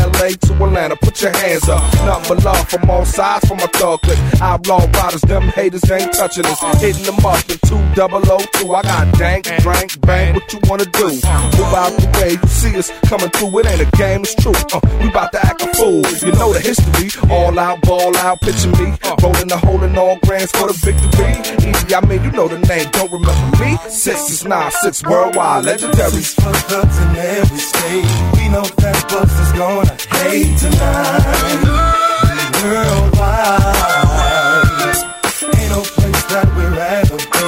from 0.00 0.12
LA 0.12 0.28
to 0.28 0.52
Atlanta. 0.64 0.96
Put 0.96 1.20
your 1.22 1.32
hands 1.32 1.68
up. 1.68 1.82
But 2.34 2.44
love 2.44 2.68
from 2.68 2.88
all 2.88 3.04
sides 3.04 3.46
from 3.46 3.58
my 3.58 3.66
thug 3.66 4.00
clique. 4.02 4.18
Outlaw 4.40 4.86
riders, 4.94 5.20
them 5.22 5.42
haters 5.42 5.90
ain't 5.90 6.12
touching 6.12 6.46
us. 6.46 6.60
Hitting 6.80 7.04
them 7.04 7.24
up 7.26 7.38
in 7.50 7.58
2002. 7.68 8.72
I 8.72 8.82
got 8.82 9.18
dank, 9.18 9.44
drank, 9.58 10.00
bang. 10.00 10.34
What 10.34 10.52
you 10.52 10.58
wanna 10.64 10.86
do? 10.86 11.08
Move 11.08 11.74
out 11.74 11.92
the 11.92 12.08
way. 12.16 12.30
You 12.40 12.48
see 12.48 12.78
us 12.78 12.90
coming 13.06 13.28
through. 13.30 13.58
It 13.58 13.66
ain't 13.66 13.80
a 13.82 13.96
game, 13.96 14.22
it's 14.22 14.34
true. 14.36 14.54
Uh, 14.72 14.80
we 15.00 15.08
about 15.08 15.32
to 15.32 15.44
act 15.44 15.62
a 15.62 15.68
fool. 15.74 16.02
You 16.24 16.32
know 16.38 16.52
the 16.52 16.60
history. 16.60 17.10
All 17.30 17.58
out, 17.58 17.82
ball 17.82 18.16
out, 18.16 18.40
picture 18.40 18.70
me. 18.80 18.96
Rolling 19.22 19.48
the 19.48 19.58
hole 19.58 19.82
in 19.82 19.96
all 19.98 20.18
grands 20.24 20.52
for 20.52 20.68
the 20.68 20.74
victory. 20.74 21.36
Easy, 21.68 21.94
I 21.94 22.00
mean, 22.06 22.24
you 22.24 22.30
know 22.32 22.48
the 22.48 22.58
name. 22.60 22.88
Don't 22.92 23.12
remember 23.12 23.62
me? 23.62 23.76
Six 23.88 24.30
is 24.30 24.44
nine, 24.44 24.70
six 24.82 25.02
worldwide, 25.02 25.64
legendary. 25.64 26.22
Is 26.22 26.34
for 26.34 26.52
thugs 26.70 26.98
in 26.98 27.16
every 27.16 27.58
state. 27.58 28.08
We 28.36 28.48
know 28.48 28.64
that 28.80 29.04
Buster's 29.10 29.52
gonna 29.52 29.92
hate 30.16 30.58
tonight. 30.58 32.21
Worldwide. 32.62 33.58
Ain't 35.42 35.70
no 35.74 35.82
place 35.82 36.22
that 36.30 36.46
we'd 36.54 36.70
rather 36.70 37.18
be. 37.18 37.42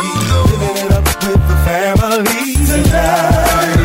Living 0.51 0.75
it 0.75 0.91
up 0.91 1.07
with 1.23 1.39
the 1.39 1.55
family 1.63 2.59
tonight. 2.67 3.79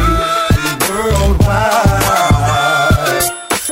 Worldwide. 0.89 2.09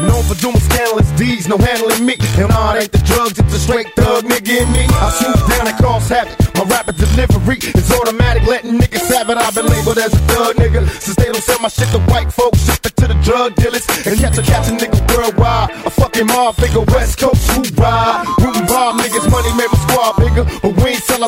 Known 0.06 0.22
for 0.30 0.38
doing 0.38 0.62
scandalous 0.70 1.10
deeds, 1.18 1.48
no 1.48 1.58
handling 1.58 2.06
me. 2.06 2.16
And 2.38 2.52
all 2.52 2.76
ain't 2.76 2.92
the 2.92 3.00
drugs, 3.00 3.40
it's 3.40 3.54
a 3.56 3.60
straight 3.60 3.90
thug 3.96 4.26
nigga 4.26 4.62
in 4.62 4.72
me. 4.72 4.86
I 4.86 5.10
shoot 5.18 5.34
down 5.50 5.68
and 5.68 5.78
cause 5.80 6.10
havoc. 6.10 6.38
My 6.54 6.64
rapid 6.70 6.98
delivery 6.98 7.58
is 7.58 7.92
automatic, 7.92 8.46
letting 8.46 8.78
niggas 8.78 9.10
have 9.18 9.32
it. 9.32 9.38
I've 9.38 9.56
been 9.56 9.66
labeled 9.66 9.98
as 9.98 10.14
a 10.14 10.20
thug 10.30 10.58
nigga. 10.58 10.88
Since 11.02 11.16
they 11.18 11.26
don't 11.26 11.42
sell 11.42 11.60
my 11.60 11.70
shit 11.70 11.90
to 11.90 12.00
white 12.06 12.32
folks, 12.32 12.66
ship 12.66 12.86
it 12.86 12.96
to 12.98 13.08
the 13.08 13.18
drug 13.26 13.56
dealers. 13.56 13.86
And 14.06 14.20
catch 14.20 14.38
a 14.38 14.44
catch 14.44 14.70
a 14.70 14.72
nigga 14.78 15.02
worldwide. 15.18 15.72
A 15.86 15.90
fucking 15.90 16.28
mob 16.28 16.56
figure, 16.56 16.82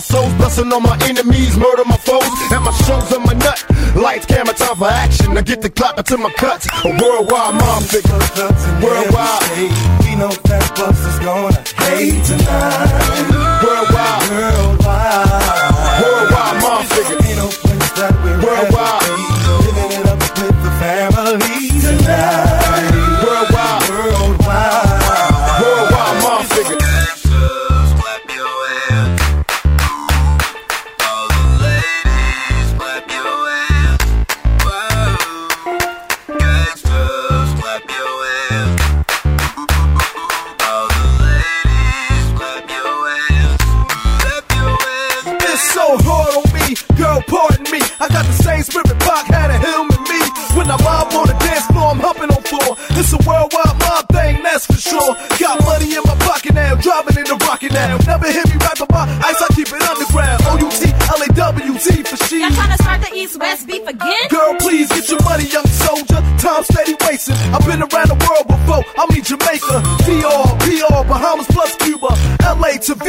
squad 0.02 0.32
bigger. 0.32 0.40
But 0.40 0.40
we 0.40 0.40
ain't 0.40 0.40
sell 0.40 0.40
our 0.40 0.40
souls, 0.40 0.40
busting 0.40 0.74
on 0.74 0.84
my 0.84 0.98
enemies, 1.08 1.58
murder 1.58 1.86
my 1.86 1.98
foes. 1.98 2.24
At 2.52 2.62
my 2.62 2.72
shows, 2.72 3.12
I'm 3.12 3.26
a 3.26 3.36
nut. 3.36 3.66
Lights, 3.96 4.26
camera, 4.26 4.54
time 4.54 4.76
for 4.76 4.88
action. 4.88 5.38
I 5.38 5.42
get 5.42 5.62
the 5.62 5.70
clock 5.70 5.98
until 5.98 6.18
my 6.18 6.32
cuts. 6.34 6.68
A 6.86 6.90
worldwide 6.90 7.56
mom 7.56 7.84
figure. 7.84 8.12
Worldwide. 8.82 9.42
We 10.04 10.16
know 10.16 10.32
that 10.32 10.74
bus 10.76 11.00
is 11.00 11.20
gonna 11.20 11.54
hate 11.78 12.26
tonight. 12.26 13.29
Time 66.60 66.66
steady 66.76 66.96
wasting. 67.08 67.36
I've 67.56 67.66
been 67.66 67.80
around 67.80 68.10
the 68.12 68.20
world 68.20 68.48
before. 68.52 68.84
I 69.00 69.08
mean 69.08 69.24
Jamaica, 69.24 69.80
DR, 70.04 70.44
PR, 70.60 71.08
Bahamas 71.08 71.48
To 72.80 72.96
VA, 72.96 73.04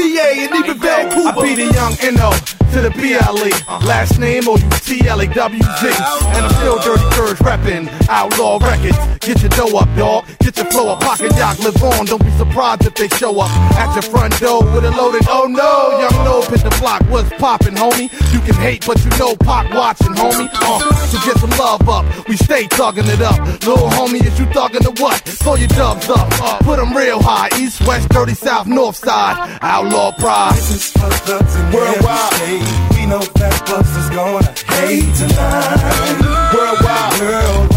and 0.50 0.54
even 0.56 0.78
Vancouver. 0.78 1.28
I 1.38 1.42
be 1.42 1.54
the 1.54 1.72
young 1.72 1.94
N.O. 2.02 2.32
to 2.72 2.80
the 2.82 2.90
B.L.E. 2.90 3.50
Last 3.86 4.18
name 4.18 4.48
O-U-T-L-A-W-Z. 4.48 5.86
And 5.86 6.44
I'm 6.44 6.52
still 6.54 6.78
Dirty 6.80 7.04
Curse 7.14 7.38
reppin' 7.38 7.88
Outlaw 8.08 8.58
Records. 8.58 8.98
Get 9.20 9.40
your 9.40 9.50
dough 9.50 9.78
up, 9.78 9.88
dawg. 9.96 10.26
Get 10.40 10.56
your 10.56 10.66
flow 10.66 10.88
up. 10.88 11.00
Pocket 11.00 11.30
Yacht 11.36 11.60
live 11.60 11.80
on. 11.84 12.06
Don't 12.06 12.22
be 12.24 12.30
surprised 12.32 12.84
if 12.86 12.94
they 12.94 13.08
show 13.16 13.38
up 13.38 13.50
at 13.78 13.94
your 13.94 14.02
front 14.10 14.38
door 14.40 14.64
with 14.64 14.84
a 14.84 14.90
loaded. 14.90 15.22
Oh 15.28 15.46
no, 15.46 16.00
young 16.00 16.24
no 16.24 16.42
hit 16.42 16.62
the 16.64 16.76
block. 16.80 17.02
What's 17.08 17.30
poppin', 17.38 17.74
homie? 17.76 18.10
You 18.32 18.40
can 18.40 18.54
hate, 18.56 18.84
but 18.86 18.98
you 19.04 19.10
know 19.18 19.36
Pac 19.36 19.72
watching, 19.72 20.14
homie. 20.14 20.48
Uh, 20.52 20.94
so 21.06 21.18
get 21.24 21.36
some 21.38 21.50
love 21.50 21.88
up. 21.88 22.04
We 22.28 22.36
stay 22.36 22.64
thuggin' 22.64 23.06
it 23.12 23.20
up. 23.22 23.38
Little 23.64 23.88
homie, 23.88 24.24
is 24.26 24.38
you 24.38 24.46
thuggin' 24.46 24.82
the 24.82 25.00
what? 25.02 25.20
Throw 25.20 25.54
your 25.54 25.68
dubs 25.68 26.08
up. 26.10 26.28
Uh, 26.42 26.58
put 26.64 26.78
'em 26.80 26.92
real 26.96 27.22
high. 27.22 27.48
East, 27.58 27.86
west, 27.86 28.08
dirty, 28.08 28.34
south, 28.34 28.66
north 28.66 28.96
side. 28.96 29.58
Outlaw 29.62 30.12
pride. 30.12 30.54
This 30.56 30.70
is 30.70 30.90
for 30.92 31.04
in 31.04 31.72
Worldwide. 31.74 32.96
We 32.96 33.04
know 33.04 33.20
that 33.20 33.62
bus 33.66 33.94
is 33.94 34.08
gonna 34.08 34.54
hate 34.72 35.14
tonight. 35.14 36.54
Worldwide. 36.54 37.20
Worldwide. 37.20 37.69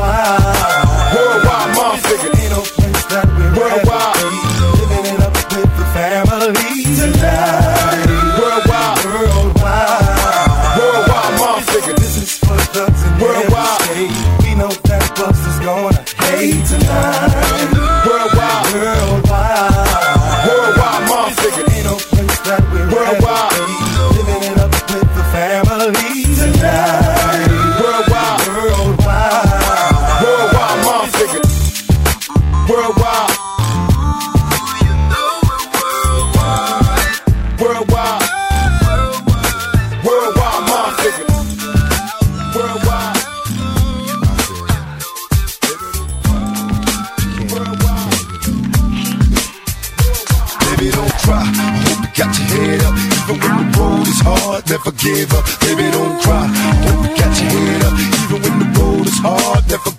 Cry. 51.23 51.41
I 51.41 51.79
hope 51.87 52.03
you 52.03 52.11
got 52.19 52.31
your 52.37 52.47
head 52.51 52.83
up. 52.83 52.93
Even 53.17 53.37
when 53.39 53.55
the 53.57 53.79
road 53.79 54.07
is 54.07 54.21
hard, 54.21 54.61
never 54.69 54.91
give 54.91 55.31
up. 55.33 55.43
Baby, 55.63 55.89
don't 55.91 56.21
cry. 56.21 56.45
I 56.45 56.71
hope 56.83 57.01
you 57.07 57.15
got 57.15 57.33
your 57.39 57.49
head 57.49 57.81
up. 57.87 57.93
Even 58.19 58.39
when 58.43 58.55
the 58.59 58.67
road 58.79 59.07
is 59.07 59.19
hard, 59.23 59.63
never. 59.69 59.92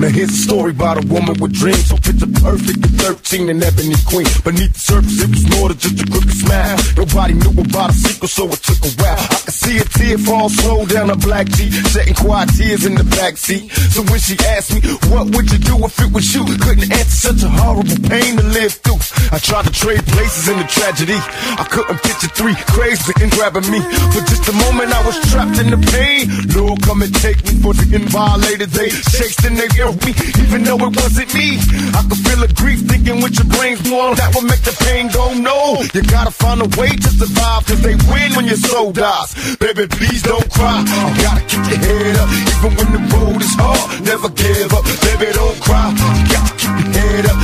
Now 0.00 0.08
here's 0.08 0.32
a 0.32 0.42
story 0.48 0.72
about 0.72 0.96
a 0.96 1.06
woman 1.12 1.36
with 1.40 1.52
dreams. 1.52 1.92
So 1.92 1.96
picture 2.00 2.24
perfect 2.40 2.80
at 2.80 3.20
13 3.20 3.50
and 3.52 3.62
ebony 3.62 4.00
queen. 4.08 4.24
Beneath 4.40 4.72
the 4.72 4.80
surface, 4.80 5.20
it 5.20 5.28
was 5.28 5.44
more 5.52 5.68
than 5.68 5.76
just 5.76 6.00
a 6.00 6.06
crooked 6.08 6.32
smile. 6.40 6.76
Nobody 6.96 7.34
knew 7.36 7.52
about 7.60 7.90
a 7.90 7.92
secret, 7.92 8.32
so 8.32 8.48
it 8.48 8.64
took 8.64 8.80
a 8.80 8.92
while. 8.96 9.20
I 9.20 9.38
could 9.44 9.52
see 9.52 9.76
a 9.76 9.84
tear 9.84 10.16
fall 10.16 10.48
slow 10.48 10.86
down 10.88 11.12
her 11.12 11.20
black 11.20 11.52
cheek, 11.52 11.76
shedding 11.92 12.16
quiet 12.16 12.48
tears 12.56 12.88
in 12.88 12.96
the 12.96 13.04
back 13.12 13.36
seat. 13.36 13.68
So 13.92 14.00
when 14.08 14.20
she 14.24 14.40
asked 14.56 14.72
me, 14.72 14.80
what 15.12 15.36
would 15.36 15.52
you 15.52 15.60
do 15.60 15.76
if 15.84 15.92
it 16.00 16.08
was 16.16 16.24
you? 16.32 16.48
Couldn't 16.48 16.88
answer 16.88 17.36
such 17.36 17.44
a 17.44 17.52
horrible 17.52 18.00
pain 18.08 18.40
to 18.40 18.46
live 18.56 18.72
through. 18.80 19.04
I 19.36 19.38
tried 19.38 19.68
to 19.68 19.72
trade 19.72 20.00
places 20.08 20.48
in 20.48 20.56
the 20.56 20.64
tragedy. 20.64 21.20
I 21.60 21.68
couldn't 21.68 22.00
picture 22.00 22.32
three 22.32 22.56
crazy 22.72 23.12
and 23.20 23.28
grabbing 23.36 23.68
me. 23.68 23.84
For 24.16 24.24
just 24.24 24.48
a 24.48 24.56
moment, 24.64 24.96
I 24.96 25.04
was 25.04 25.20
trapped 25.28 25.60
in 25.60 25.68
the 25.68 25.80
pain. 25.92 26.24
Lord, 26.56 26.80
come 26.80 27.02
and 27.04 27.12
take 27.20 27.44
me 27.44 27.60
for 27.60 27.76
the 27.76 27.84
violated. 28.08 28.70
They 28.70 28.88
chased 28.88 29.44
and 29.44 29.56
they 29.56 29.68
me, 30.04 30.12
even 30.42 30.64
though 30.64 30.80
it 30.86 30.92
wasn't 30.96 31.32
me. 31.34 31.58
I 31.94 32.00
could 32.08 32.20
feel 32.22 32.40
the 32.40 32.52
grief 32.54 32.80
thinking 32.86 33.20
with 33.22 33.34
your 33.38 33.48
brains 33.56 33.82
blown. 33.82 34.14
That 34.16 34.34
would 34.34 34.46
make 34.46 34.62
the 34.62 34.74
pain 34.86 35.08
go 35.10 35.34
no. 35.34 35.82
You 35.94 36.02
gotta 36.02 36.30
find 36.30 36.60
a 36.60 36.68
way 36.78 36.90
to 36.94 37.10
survive, 37.10 37.66
cause 37.66 37.80
they 37.82 37.96
win 38.10 38.34
when 38.36 38.46
your 38.46 38.60
soul 38.60 38.92
dies. 38.92 39.56
Baby, 39.56 39.86
please 39.88 40.22
don't 40.22 40.48
cry. 40.50 40.80
You 40.80 41.22
gotta 41.22 41.44
keep 41.50 41.64
your 41.70 41.80
head 41.80 42.16
up, 42.16 42.28
even 42.30 42.70
when 42.78 42.88
the 42.94 43.02
road 43.14 43.40
is 43.42 43.54
hard. 43.58 44.04
Never 44.04 44.28
give 44.30 44.72
up, 44.72 44.84
baby, 45.06 45.32
don't 45.32 45.58
cry. 45.60 45.90
You 45.90 46.24
gotta 46.30 46.54
keep 46.56 46.74
your 46.78 46.90
head 46.94 47.26
up, 47.26 47.38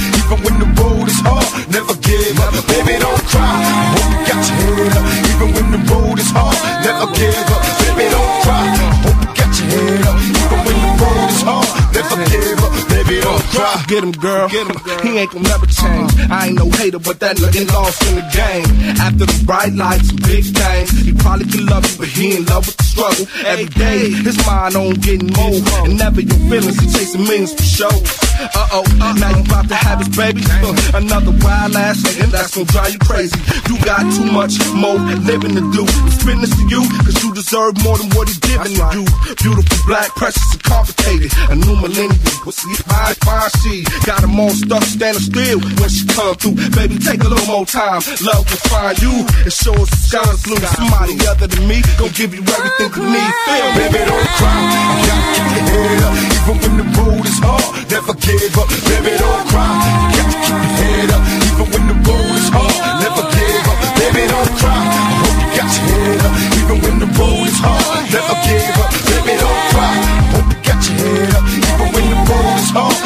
Get 13.87 14.03
him, 14.03 14.11
girl. 14.11 14.49
Get 14.49 14.67
him, 14.67 14.77
girl. 14.85 14.99
He 15.03 15.17
ain't 15.19 15.31
gonna 15.31 15.49
never 15.49 15.67
change. 15.67 16.11
I 16.29 16.49
ain't 16.49 16.59
no 16.59 16.69
hater, 16.71 16.99
but 16.99 17.21
that 17.21 17.37
nigga 17.37 17.71
lost 17.73 18.03
in 18.11 18.17
the 18.17 18.27
game. 18.35 18.67
After 18.99 19.27
the 19.27 19.45
bright 19.47 19.73
lights 19.75 20.11
and 20.11 20.21
big 20.27 20.43
things, 20.43 20.91
he 21.07 21.13
probably 21.15 21.47
could 21.47 21.71
love 21.71 21.87
you, 21.87 21.99
but 21.99 22.09
he 22.09 22.37
in 22.37 22.45
love 22.47 22.67
with 22.67 22.77
the 22.77 22.83
struggle. 22.83 23.27
Every 23.47 23.67
day, 23.67 24.11
his 24.11 24.35
mind 24.45 24.75
on 24.75 24.95
getting 25.07 25.31
more. 25.39 25.63
And 25.87 25.99
never 25.99 26.21
your 26.21 26.39
feelings, 26.51 26.79
he 26.83 26.87
chasing 26.91 27.23
millions 27.31 27.55
for 27.55 27.63
show. 27.63 27.95
Uh 28.37 28.83
oh, 28.83 28.85
now 28.99 29.31
you 29.31 29.43
about 29.47 29.69
to 29.69 29.79
have 29.79 30.03
his 30.03 30.11
baby. 30.11 30.43
Uh, 30.45 30.99
another 30.99 31.31
wild 31.47 31.77
ass 31.79 32.03
nigga 32.03 32.27
that's 32.35 32.59
gonna 32.59 32.67
drive 32.67 32.91
you 32.91 32.99
crazy. 32.99 33.39
You 33.71 33.79
got 33.87 34.03
too 34.19 34.27
much 34.35 34.59
more 34.75 34.99
living 34.99 35.55
to 35.55 35.63
do. 35.71 35.87
It's 36.11 36.19
fitness 36.27 36.51
to 36.51 36.65
you, 36.67 36.83
cause 37.07 37.23
you 37.23 37.33
deserve 37.33 37.79
more 37.87 37.97
than 37.97 38.11
what 38.19 38.27
he's 38.27 38.43
giving 38.43 38.75
to 38.75 38.87
you. 38.99 39.07
Beautiful, 39.39 39.79
black, 39.87 40.11
precious, 40.19 40.43
and 40.53 40.63
complicated. 40.67 41.31
A 41.49 41.55
new 41.55 41.79
millennium, 41.79 42.19
what's 42.43 42.61
he 42.67 42.75
fine, 42.83 43.15
fine 43.23 43.51
she. 43.77 44.07
Got 44.07 44.21
them 44.21 44.39
all 44.39 44.51
stuck 44.51 44.83
standing 44.85 45.23
still 45.23 45.61
when 45.61 45.91
she 45.91 46.07
come 46.07 46.35
through. 46.37 46.57
Baby, 46.73 46.99
take 46.99 47.21
a 47.25 47.29
little 47.29 47.47
more 47.47 47.67
time. 47.67 48.01
Love 48.23 48.45
will 48.49 48.65
find 48.71 48.97
you 49.01 49.13
and 49.45 49.53
show 49.53 49.75
us 49.75 49.91
the 49.91 49.97
sky's 49.97 50.43
blue. 50.45 50.57
Somebody 50.57 51.17
other 51.27 51.47
than 51.47 51.67
me 51.69 51.83
gon' 51.99 52.13
give 52.15 52.33
you 52.35 52.43
everything 52.43 52.91
you 52.97 53.05
need. 53.11 53.33
Feel? 53.45 53.69
Baby, 53.77 54.01
don't 54.07 54.31
cry. 54.39 54.57
You 54.97 55.07
gotta 55.07 55.27
keep 55.35 55.49
your 55.53 55.67
head 55.67 56.03
up. 56.07 56.15
Even 56.37 56.57
when 56.63 56.75
the 56.79 56.87
road 56.97 57.25
is 57.27 57.39
hard, 57.43 57.65
never 57.91 58.15
give 58.15 58.57
up. 58.57 58.69
Baby, 58.87 59.13
don't 59.19 59.45
cry. 59.51 59.73
You 60.07 60.23
got 60.23 60.29
to 60.31 60.39
keep 60.47 60.61
your 60.63 60.77
head 60.81 61.11
up. 61.11 61.23
Even 61.47 61.67
when 61.73 61.85
the 61.91 61.97
road 62.07 62.35
is 62.39 62.49
hard, 62.55 62.77
never 63.03 63.25
give 63.35 63.67
up. 63.67 63.79
Baby, 63.99 64.23
don't 64.31 64.53
cry. 64.61 64.79
I 64.79 65.13
hope 65.21 65.39
you 65.43 65.49
got 65.59 65.71
your 65.75 65.87
head 65.91 66.23
up. 66.23 66.35
Even 66.61 66.77
when 66.83 66.97
the 67.03 67.09
road 67.19 67.45
is 67.51 67.59
hard, 67.59 68.07
never 68.15 68.37
give 68.47 68.79
up. 68.79 68.91
Baby, 69.11 69.35
don't 69.43 69.63
cry. 69.75 69.95
I 69.97 70.25
hope 70.33 70.49
you 70.55 70.59
got 70.63 70.81
your 70.87 70.97
head 71.03 71.35
up. 71.35 71.45
Even 71.51 71.89
when 71.95 72.07
the 72.15 72.19
road 72.31 72.57
is 72.63 72.71
hard, 72.71 73.06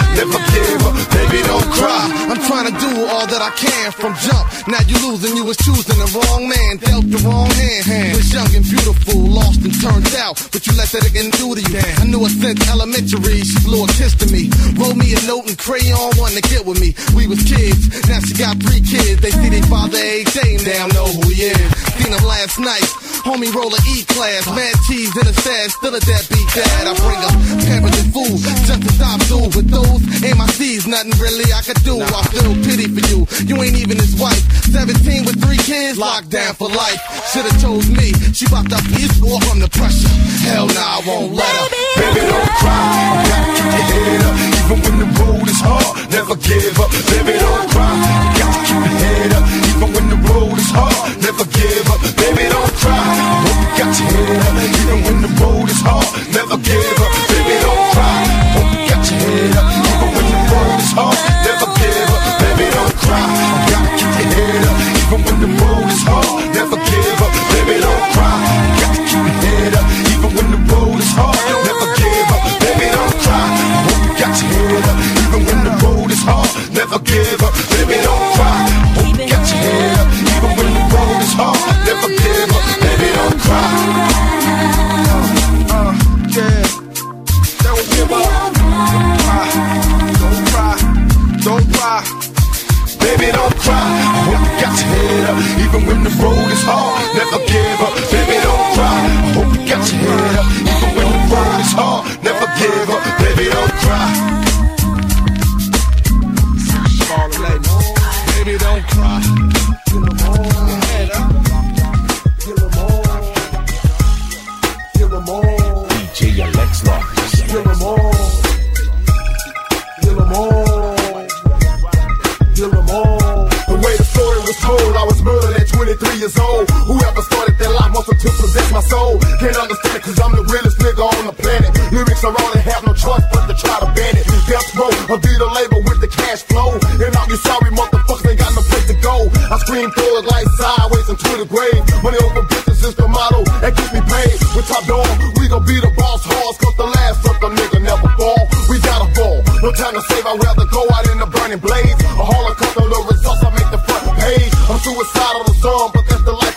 trying 2.50 2.66
to 2.66 2.74
do 2.82 3.06
all 3.06 3.30
that 3.30 3.38
I 3.38 3.54
can 3.54 3.94
from 3.94 4.10
jump. 4.26 4.42
Now 4.66 4.82
you 4.90 4.98
losing, 5.06 5.38
you 5.38 5.46
was 5.46 5.54
choosing 5.62 5.94
the 5.94 6.10
wrong 6.18 6.50
man, 6.50 6.82
dealt 6.82 7.06
the 7.06 7.22
wrong 7.22 7.46
hand. 7.54 8.18
Was 8.18 8.26
young 8.34 8.50
and 8.50 8.66
beautiful, 8.66 9.22
lost 9.22 9.62
and 9.62 9.70
turned 9.78 10.10
out, 10.18 10.34
but 10.50 10.66
you 10.66 10.74
let 10.74 10.90
that 10.90 11.06
again 11.06 11.30
do 11.38 11.54
to 11.54 11.62
you. 11.62 11.78
I 12.02 12.10
knew 12.10 12.18
her 12.26 12.32
since 12.42 12.58
elementary, 12.66 13.46
she 13.46 13.54
blew 13.62 13.86
a 13.86 13.88
kiss 13.94 14.18
to 14.18 14.26
me. 14.34 14.50
Wrote 14.74 14.98
me 14.98 15.14
a 15.14 15.20
note 15.30 15.46
and 15.46 15.54
crayon, 15.54 16.10
wanted 16.18 16.42
to 16.42 16.44
get 16.50 16.66
with 16.66 16.82
me. 16.82 16.90
We 17.14 17.30
was 17.30 17.38
kids, 17.46 17.86
now 18.10 18.18
she 18.18 18.34
got 18.34 18.58
three 18.58 18.82
kids. 18.82 19.22
They 19.22 19.30
see 19.30 19.54
their 19.54 19.62
father 19.70 20.02
every 20.02 20.26
day, 20.34 20.58
now 20.66 20.90
Damn, 20.90 20.90
know 20.90 21.06
who 21.06 21.30
he 21.30 21.54
is. 21.54 21.68
Seen 22.02 22.10
him 22.10 22.24
last 22.26 22.58
night, 22.58 22.88
homie 23.22 23.54
roll 23.54 23.70
a 23.70 23.80
E-class, 23.94 24.50
mad 24.50 24.74
cheese 24.90 25.14
in 25.14 25.22
a 25.22 25.34
stash, 25.38 25.70
still 25.78 25.94
a 25.94 26.02
deadbeat 26.02 26.48
dad. 26.50 26.90
I 26.90 26.98
bring 26.98 27.22
up 27.22 27.36
parents 27.62 27.94
and 27.94 28.10
food, 28.10 28.42
just 28.66 28.82
to 28.82 28.90
stop 28.98 29.22
dude. 29.30 29.54
With 29.54 29.70
those 29.70 30.02
ain't 30.26 30.34
my 30.34 30.50
C's, 30.58 30.86
nothing 30.86 31.14
really 31.22 31.46
I 31.54 31.62
could 31.62 31.78
do. 31.86 32.00
I 32.02 32.22
pity 32.64 32.88
for 32.88 33.02
you, 33.12 33.26
you 33.44 33.56
ain't 33.62 33.76
even 33.76 33.98
his 33.98 34.16
wife. 34.16 34.40
17 34.70 35.24
with 35.24 35.40
three 35.42 35.58
kids, 35.58 35.98
locked 35.98 36.30
down 36.30 36.54
for 36.54 36.68
life. 36.68 37.00
Should've 37.32 37.56
chose 37.60 37.88
me, 37.90 38.12
she 38.32 38.46
popped 38.46 38.72
up 38.72 38.84
peace 38.94 39.12
war 39.20 39.40
from 39.42 39.60
the 39.60 39.68
pressure. 39.68 40.08
Hell 40.46 40.66
nah, 40.66 40.98
I 40.98 41.02
won't 41.06 41.32
let 41.34 41.46
her. 41.46 41.68
Baby, 42.00 42.22
don't 42.30 42.52
cry. 42.60 42.80
You 43.20 43.30
gotta 43.30 43.50
keep 43.56 43.70
your 43.70 44.02
head 44.06 44.22
up. 44.24 44.36
Even 44.40 44.78
when 44.80 44.96
the 45.02 45.08
road 45.20 45.46
is 45.48 45.60
hard, 45.60 45.94
never 46.10 46.36
give 46.36 46.76
up. 46.80 46.90
Baby, 47.10 47.34
don't 47.38 47.66
cry. 47.70 47.90
You 47.90 48.40
gotta 48.40 48.60
keep 48.64 48.80
your 48.80 48.96
head 49.00 49.32
up. 49.36 49.44
Even 49.70 49.88
when 49.94 50.06
the 50.08 50.18
road 50.28 50.56
is 50.58 50.70
hard, 50.70 50.96
never 51.20 51.44
give 51.44 51.86
up. 51.90 52.00
Baby, 52.16 52.44
don't 52.48 52.74
cry. 52.80 53.40
You 53.46 53.54
got 53.78 53.92
your 53.98 54.08
head 54.08 54.40
up. 54.46 54.54
Even 54.80 54.98
when 55.04 55.16
the 55.24 55.30
road 55.40 55.68
is 55.68 55.80
hard, 55.82 56.08
never 56.32 56.56
give 56.62 56.98
up. 57.04 57.12
Baby, 57.28 57.39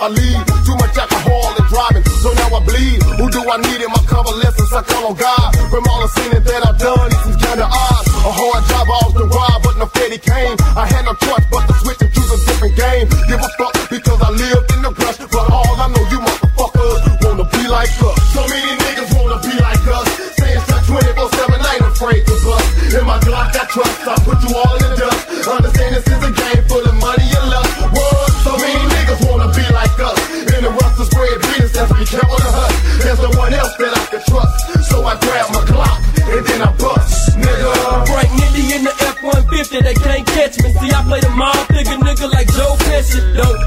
I 0.04 0.10
lead. 0.10 0.44
Too 0.68 0.76
much 0.84 0.98
alcohol 1.00 1.48
and 1.56 1.68
driving, 1.72 2.04
so 2.20 2.28
now 2.36 2.52
I 2.52 2.60
bleed. 2.68 3.00
Who 3.24 3.32
do 3.32 3.40
I 3.48 3.56
need 3.64 3.80
in 3.80 3.88
my 3.88 4.04
convalescence? 4.04 4.74
I 4.76 4.84
call 4.84 5.08
on 5.08 5.16
God. 5.16 5.50
From 5.72 5.88
all 5.88 6.02
the 6.04 6.12
sinning 6.20 6.44
that 6.44 6.62
I've 6.68 6.78
done, 6.78 7.08
it 7.08 7.20
seems 7.24 7.40
kinda 7.40 7.64
odd. 7.64 8.04
A 8.28 8.32
hard 8.36 8.68
job 8.68 8.90
off 9.00 9.14
the 9.16 9.24
ride, 9.24 9.60
but 9.64 9.78
no 9.80 9.86
Fetty 9.96 10.20
came. 10.20 10.60
I 10.76 10.84
had 10.92 11.06
no 11.08 11.14
choice 11.24 11.48
but 11.48 11.64
to 11.68 11.74
switch 11.80 12.03
Joe 43.14 43.22
Pesci. 43.34 43.63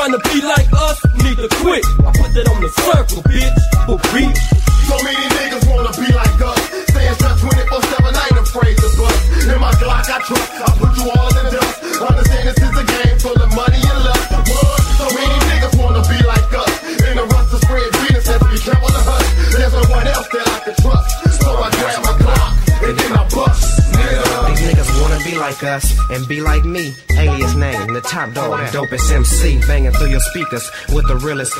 Trying 0.00 0.12
to 0.12 0.28
be 0.30 0.40
like 0.40 0.66
us 0.72 0.98
need 1.22 1.36
to 1.36 1.48
quit. 1.60 1.84
I 2.00 2.10
put 2.16 2.32
that 2.32 2.48
on 2.48 2.62
the 2.62 2.79
and 25.70 26.26
be 26.26 26.40
like 26.40 26.64
me. 26.64 26.94
Alias 27.16 27.54
name, 27.54 27.92
the 27.94 28.00
top 28.00 28.32
dog, 28.32 28.58
dopest 28.72 29.12
MC, 29.12 29.60
banging 29.66 29.92
through 29.92 30.08
your 30.08 30.20
speakers 30.20 30.68
with 30.92 31.06
the 31.06 31.16
realest 31.16 31.54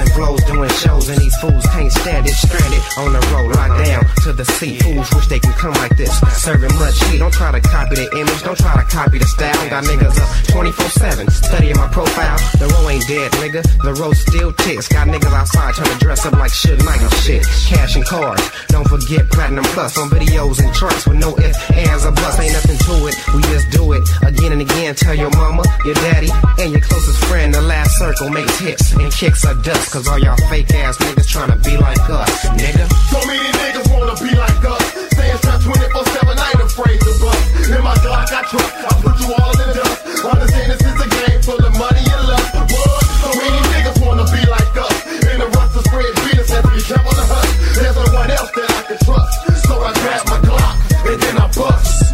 and 0.00 0.10
flows 0.12 0.42
doing 0.44 0.70
shows, 0.70 1.08
and 1.08 1.18
these 1.18 1.36
fools 1.36 1.64
can't 1.66 1.92
stand 1.92 2.26
it. 2.26 2.34
Stranded 2.34 2.82
on 2.98 3.12
the 3.12 3.20
road, 3.32 3.54
locked 3.54 3.84
down 3.84 4.04
to 4.24 4.32
the 4.32 4.44
seat. 4.44 4.82
Fools 4.82 5.08
wish 5.14 5.26
they 5.28 5.38
can 5.38 5.52
come 5.54 5.74
like 5.74 5.96
this, 5.96 6.12
serving 6.42 6.74
much 6.78 6.96
heat. 7.04 7.18
Don't 7.18 7.32
try 7.32 7.52
to 7.52 7.60
copy 7.60 7.96
the 7.96 8.08
image, 8.16 8.42
don't 8.42 8.58
try 8.58 8.74
to 8.74 8.86
copy 8.90 9.18
the 9.18 9.26
style. 9.26 9.68
Got 9.68 9.84
niggas 9.84 10.18
up 10.18 10.28
24/7, 10.48 11.30
studying 11.30 11.76
my 11.76 11.88
profile. 11.88 12.38
The 12.58 12.66
row 12.66 12.88
ain't 12.88 13.06
dead, 13.06 13.30
nigga. 13.32 13.62
The 13.82 13.94
road 13.94 14.16
still 14.16 14.52
ticks. 14.52 14.88
Got 14.88 15.08
niggas 15.08 15.32
outside 15.32 15.74
trying 15.74 15.92
to 15.92 15.98
dress 15.98 16.26
up 16.26 16.32
like 16.34 16.52
shit, 16.52 16.82
Nike 16.84 17.08
shit. 17.22 17.46
Cash 17.68 17.96
and 17.96 18.04
cards. 18.04 18.42
Don't 18.68 18.88
forget 18.88 19.28
platinum 19.30 19.64
plus 19.76 19.98
on 19.98 20.08
videos 20.10 20.58
and 20.60 20.74
charts 20.74 21.06
with 21.06 21.18
no 21.18 21.36
ifs, 21.38 21.58
ands, 21.70 22.04
or 22.04 22.12
buts. 22.12 22.38
Ain't 22.38 22.52
nothing 22.52 22.78
to 22.78 23.06
it. 23.08 23.16
We 23.34 23.42
just 23.42 23.70
do 23.70 23.92
it 23.92 24.02
again 24.22 24.52
and 24.52 24.62
again. 24.62 24.94
Tell 24.94 25.14
your 25.14 25.30
mama, 25.30 25.62
your 25.84 25.94
daddy, 25.94 26.30
and 26.58 26.72
your 26.72 26.80
closest 26.80 27.24
friend. 27.24 27.54
The 27.54 27.62
last 27.62 27.98
circle 27.98 28.30
makes 28.30 28.58
hits 28.58 28.92
and 28.92 29.12
kicks 29.12 29.44
are 29.44 29.54
dust. 29.54 29.89
Cause 29.90 30.06
all 30.06 30.20
y'all 30.20 30.36
fake 30.46 30.70
ass 30.70 30.96
niggas 30.98 31.26
trying 31.26 31.50
to 31.50 31.58
be 31.68 31.76
like 31.76 31.98
us, 31.98 32.46
nigga. 32.54 32.86
So 33.10 33.18
many 33.26 33.42
niggas 33.58 33.90
wanna 33.90 34.14
be 34.22 34.30
like 34.38 34.62
us. 34.62 34.86
Staying 35.10 35.36
strapped 35.42 35.64
24 35.66 36.06
7, 36.06 36.38
I 36.38 36.46
ain't 36.46 36.62
afraid 36.62 37.00
to 37.00 37.10
bust. 37.18 37.74
In 37.74 37.82
my 37.82 37.98
Glock, 37.98 38.30
I 38.30 38.42
trust. 38.46 38.70
I 38.86 38.92
put 39.02 39.18
you 39.18 39.34
all 39.34 39.50
in 39.50 39.66
the 39.66 39.82
dust. 39.82 40.24
Understand 40.30 40.70
this 40.70 40.82
is 40.86 40.94
a 40.94 41.08
game 41.10 41.42
full 41.42 41.58
of 41.58 41.74
money 41.74 42.06
and 42.06 42.22
love. 42.22 42.70
What? 42.70 43.02
So 43.18 43.28
many 43.34 43.58
niggas 43.74 43.98
wanna 44.06 44.30
be 44.30 44.42
like 44.46 44.76
us. 44.78 44.94
In 45.26 45.42
the 45.42 45.48
rust 45.58 45.74
of 45.74 45.82
spread 45.82 46.14
Venus 46.22 46.50
and 46.54 46.62
be 46.70 46.78
careful 46.86 47.10
to 47.10 47.26
hush. 47.26 47.50
There's 47.74 47.96
no 47.98 48.06
one 48.14 48.30
else 48.30 48.50
that 48.54 48.70
I 48.70 48.82
can 48.86 48.98
trust. 49.02 49.66
So 49.66 49.74
I 49.74 49.90
grab 49.90 50.22
my 50.30 50.38
Glock 50.46 50.76
and 51.10 51.18
then 51.18 51.34
I 51.34 51.46
bust. 51.50 52.09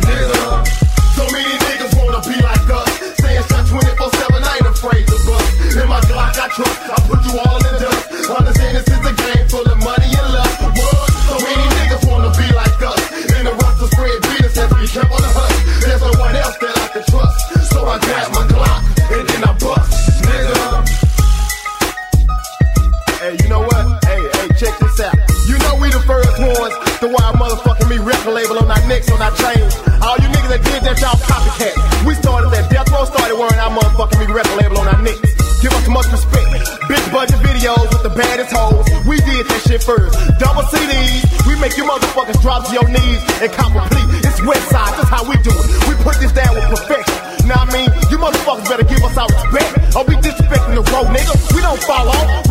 on 29.10 29.22
our 29.22 29.34
chains. 29.34 29.74
All 30.02 30.16
you 30.18 30.28
niggas 30.30 30.50
that 30.52 30.62
did 30.62 30.80
that, 30.86 30.96
y'all 31.00 31.18
copycat. 31.26 31.74
We 32.06 32.14
started 32.14 32.50
that 32.50 32.70
death 32.70 32.90
row, 32.90 33.04
started 33.04 33.36
wearing 33.36 33.58
our 33.58 33.70
motherfucking 33.70 34.18
big 34.18 34.30
record 34.30 34.56
label 34.60 34.78
on 34.78 34.88
our 34.88 35.02
necks. 35.02 35.36
Give 35.62 35.72
us 35.72 35.88
much 35.88 36.06
respect. 36.12 36.52
Big 36.86 37.02
budget 37.10 37.40
videos 37.40 37.88
with 37.90 38.04
the 38.04 38.12
baddest 38.12 38.52
hoes. 38.52 38.84
We 39.08 39.16
did 39.24 39.48
that 39.48 39.60
shit 39.66 39.82
first. 39.82 40.14
Double 40.38 40.62
CDs. 40.68 41.24
We 41.48 41.56
make 41.58 41.76
you 41.76 41.84
motherfuckers 41.88 42.38
drop 42.42 42.68
to 42.68 42.72
your 42.76 42.86
knees 42.86 43.22
and 43.40 43.50
complete. 43.50 44.06
It's 44.22 44.38
Westside. 44.44 44.94
That's 45.00 45.08
how 45.08 45.24
we 45.24 45.34
do 45.42 45.50
it. 45.50 45.66
We 45.88 45.94
put 46.04 46.20
this 46.20 46.30
down 46.30 46.54
with 46.54 46.68
perfection. 46.68 47.16
Now 47.48 47.64
I 47.64 47.66
mean, 47.72 47.88
you 48.12 48.18
motherfuckers 48.18 48.68
better 48.68 48.84
give 48.84 49.02
us 49.02 49.16
our 49.16 49.26
respect. 49.26 49.96
Or 49.96 50.04
we 50.04 50.14
disrespecting 50.20 50.76
the 50.76 50.84
road, 50.92 51.08
nigga. 51.10 51.34
We 51.54 51.62
don't 51.62 51.82
fall 51.82 52.10
off. 52.10 52.45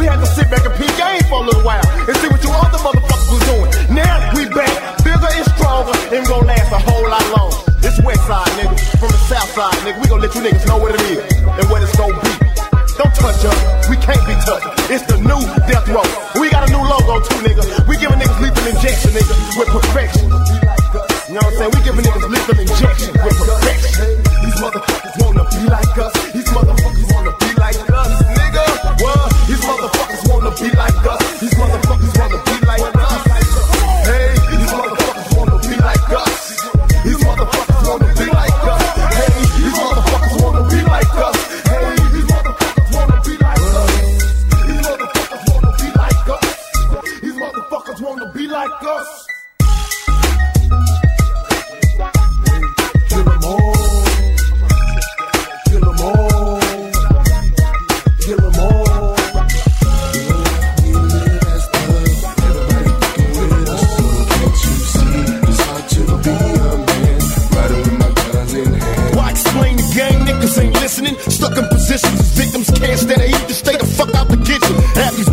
Niggas 10.45 10.67
know 10.67 10.77
what 10.77 10.93
it 10.93 11.01
is 11.09 11.17
and 11.41 11.69
what 11.71 11.81
it's 11.81 11.95
gonna 11.97 12.13
be. 12.21 12.29
Don't 12.97 13.15
touch 13.15 13.41
us. 13.49 13.89
We 13.89 13.97
can't 13.97 14.21
be 14.29 14.33
touched. 14.45 14.91
It's 14.93 15.05
the 15.09 15.17
new 15.17 15.41
death 15.65 15.87
row. 15.89 16.05
We 16.39 16.49
got 16.51 16.69
a 16.69 16.71
new 16.71 16.85
logo 16.85 17.19
too, 17.25 17.39
nigga. 17.41 17.65
We 17.89 17.97
giving 17.97 18.19
niggas 18.19 18.39
lethal 18.39 18.67
injection, 18.69 19.11
nigga, 19.11 19.33
with 19.57 19.69
perfection. 19.69 20.24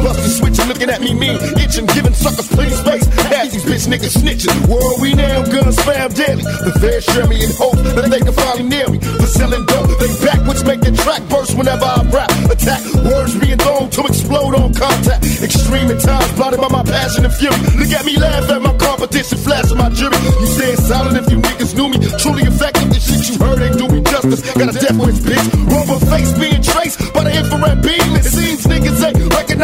Busters 0.02 0.38
switching, 0.38 0.66
looking 0.66 0.90
at 0.90 1.00
me 1.00 1.14
mean, 1.14 1.38
itching, 1.62 1.86
giving 1.86 2.14
suckers 2.14 2.48
plenty 2.48 2.74
space. 2.74 3.06
Half 3.30 3.50
these 3.50 3.64
bitch 3.64 3.86
niggas 3.86 4.18
snitching. 4.18 4.54
Where 4.66 4.82
are 4.82 5.00
we 5.00 5.14
now? 5.14 5.46
Guns 5.46 5.76
spam 5.76 6.10
daily. 6.14 6.42
The 6.42 6.72
feds 6.82 7.04
share 7.06 7.26
me 7.26 7.44
in 7.44 7.50
hope 7.54 7.78
that 7.94 8.10
they 8.10 8.20
can 8.20 8.34
finally 8.34 8.66
nail 8.68 8.90
me. 8.90 8.98
For 8.98 9.30
selling 9.30 9.64
dope, 9.66 9.90
they 10.02 10.10
backwards 10.24 10.64
make 10.64 10.80
the 10.80 10.92
track 10.92 11.22
burst 11.30 11.56
whenever 11.56 11.84
I 11.84 12.02
rap. 12.10 12.30
Attack 12.50 12.82
words 13.06 13.38
being 13.38 13.58
thrown 13.58 13.90
to 13.90 14.00
explode 14.06 14.54
on 14.54 14.74
contact. 14.74 15.22
Extreme 15.42 15.90
at 15.90 16.00
times, 16.00 16.30
blinded 16.34 16.60
by 16.60 16.68
my 16.68 16.82
passion 16.82 17.24
and 17.24 17.34
fury. 17.34 17.56
Look 17.78 17.90
at 17.94 18.04
me 18.04 18.18
laugh 18.18 18.50
at 18.50 18.62
my 18.62 18.74
competition, 18.78 19.38
flashing 19.38 19.78
my 19.78 19.90
jury. 19.90 20.18
You 20.42 20.46
staying 20.46 20.82
silent 20.82 21.16
if 21.18 21.30
you 21.30 21.38
niggas 21.38 21.74
knew 21.74 21.88
me. 21.88 21.98
Truly 22.18 22.42
effective, 22.42 22.90
the 22.90 22.98
shit 22.98 23.22
you 23.30 23.36
heard 23.38 23.62
ain't 23.62 23.78
do 23.78 23.86
me 23.86 24.02
justice. 24.02 24.42
Got 24.54 24.70
a 24.70 24.74
death 24.74 24.98
wish, 24.98 25.22
bitch. 25.22 25.46
Rubber 25.70 25.98
face 26.10 26.32
being 26.38 26.62
traced 26.62 26.98
by 27.14 27.24
the 27.24 27.32
infrared 27.34 27.82
beam. 27.82 28.08
It 28.18 28.24
seems 28.24 28.66
niggas 28.66 29.01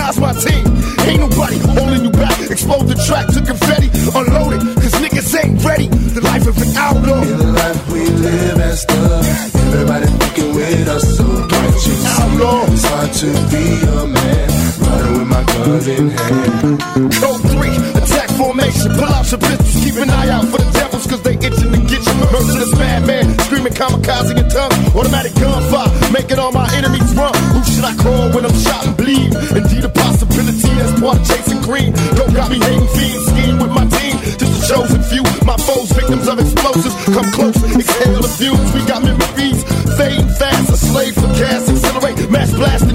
recognize 0.08 0.20
my 0.20 0.32
team. 0.40 0.66
Ain't 1.06 1.20
nobody 1.20 1.58
holding 1.58 2.04
you 2.04 2.10
back. 2.10 2.38
Expose 2.50 2.86
the 2.86 2.94
track 3.06 3.26
to 3.28 3.40
confetti, 3.40 3.88
unload 4.14 4.54
it, 4.54 4.60
cause 4.80 4.92
niggas 5.00 5.44
ain't 5.44 5.64
ready. 5.64 5.88
The 5.88 6.20
life 6.20 6.46
of 6.46 6.56
an 6.58 6.76
outlaw. 6.76 7.22
In 7.22 7.38
the 7.38 7.52
life 7.52 7.92
we 7.92 8.06
live 8.06 8.60
as 8.60 8.84
thugs. 8.84 9.54
Everybody 9.54 10.06
fucking 10.06 10.54
with 10.54 10.88
us. 10.88 11.16
So 11.16 11.24
can't 11.48 11.74
you 11.74 11.80
see 11.80 11.92
it's 11.92 12.84
hard 12.88 13.12
to 13.12 13.28
be 13.52 13.64
a 13.84 14.06
man? 14.06 14.48
Riding 14.80 15.18
with 15.18 15.28
my 15.28 15.42
guns 15.44 15.86
in 15.88 16.10
hand. 16.10 16.80
Code 17.20 17.42
3, 17.52 17.68
attack 18.00 18.30
formation. 18.30 18.92
Pull 18.92 19.04
out 19.04 19.30
your 19.30 19.40
pistols, 19.40 19.84
keep 19.84 19.94
an 19.96 20.10
eye 20.10 20.30
out 20.30 20.44
for 20.46 20.58
the 20.58 20.70
devils, 20.72 21.06
cause 21.06 21.22
they 21.22 21.34
itching 21.34 21.72
to 21.72 21.80
get 21.84 22.00
you. 22.04 22.14
Merciless 22.32 22.72
madman, 22.78 23.36
kamikaze 23.78 24.34
in 24.34 24.48
tongue. 24.50 24.74
Automatic 24.98 25.34
gunfire, 25.38 25.88
making 26.10 26.38
all 26.38 26.50
my 26.50 26.66
enemies 26.74 27.14
run. 27.14 27.34
Who 27.54 27.62
should 27.62 27.86
I 27.86 27.94
call 27.94 28.34
when 28.34 28.44
I'm 28.44 28.58
shot 28.58 28.86
and 28.86 28.96
bleed? 28.96 29.30
Indeed, 29.54 29.84
a 29.84 29.88
possibility 29.88 30.68
that's 30.74 31.00
part 31.00 31.16
of 31.18 31.24
chasing 31.30 31.62
green. 31.62 31.94
Don't 32.18 32.34
got 32.34 32.50
me 32.50 32.58
hating 32.58 32.88
fiends, 32.90 33.24
scheme 33.30 33.58
with 33.62 33.70
my 33.70 33.86
team. 33.86 34.18
Just 34.34 34.52
a 34.58 34.60
chosen 34.66 35.02
few, 35.06 35.22
my 35.46 35.56
foes, 35.56 35.90
victims 35.94 36.26
of 36.26 36.42
explosives. 36.42 36.94
Come 37.06 37.30
close, 37.30 37.56
exhale 37.78 38.20
the 38.20 38.32
fumes. 38.36 38.68
We 38.74 38.82
got 38.84 39.00
memories, 39.06 39.62
fading 39.96 40.28
fast, 40.34 40.74
a 40.74 40.76
slave 40.76 41.14
for 41.14 41.30
gas, 41.38 41.70
accelerate, 41.70 42.30
mass 42.30 42.50
blast 42.52 42.87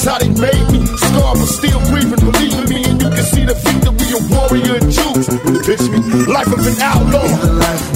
this 0.00 0.04
is 0.04 0.04
how 0.04 0.18
they 0.18 0.28
made 0.28 0.72
me. 0.72 0.86
Scar, 0.86 1.34
but 1.34 1.46
still 1.46 1.80
breathing, 1.90 2.20
believe 2.20 2.54
in 2.54 2.68
me, 2.68 2.84
and 2.84 3.02
you 3.02 3.08
can 3.10 3.24
see 3.24 3.44
the 3.44 3.54
victory 3.54 4.10
of 4.16 4.30
warrior 4.30 4.76
and 4.80 4.90
Jews. 4.90 5.28
Bitch 5.64 5.86
me, 5.90 6.26
life 6.26 6.46
of 6.46 6.66
an 6.66 6.80
outlaw. 6.80 7.26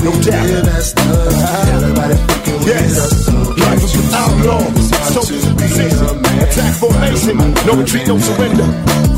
No 0.04 0.12
doubt. 0.20 0.46
Live 0.46 0.68
as 0.68 0.92
thugs. 0.92 1.42
Everybody 1.68 2.14
Yes, 2.64 3.28
life 3.58 3.84
of 3.84 3.94
an 3.94 4.14
outlaw. 4.14 4.64
So 5.12 5.20
position, 5.20 6.18
attack 6.40 6.74
formation, 6.74 7.36
no 7.66 7.76
retreat, 7.76 8.06
no 8.06 8.18
surrender. 8.18 9.13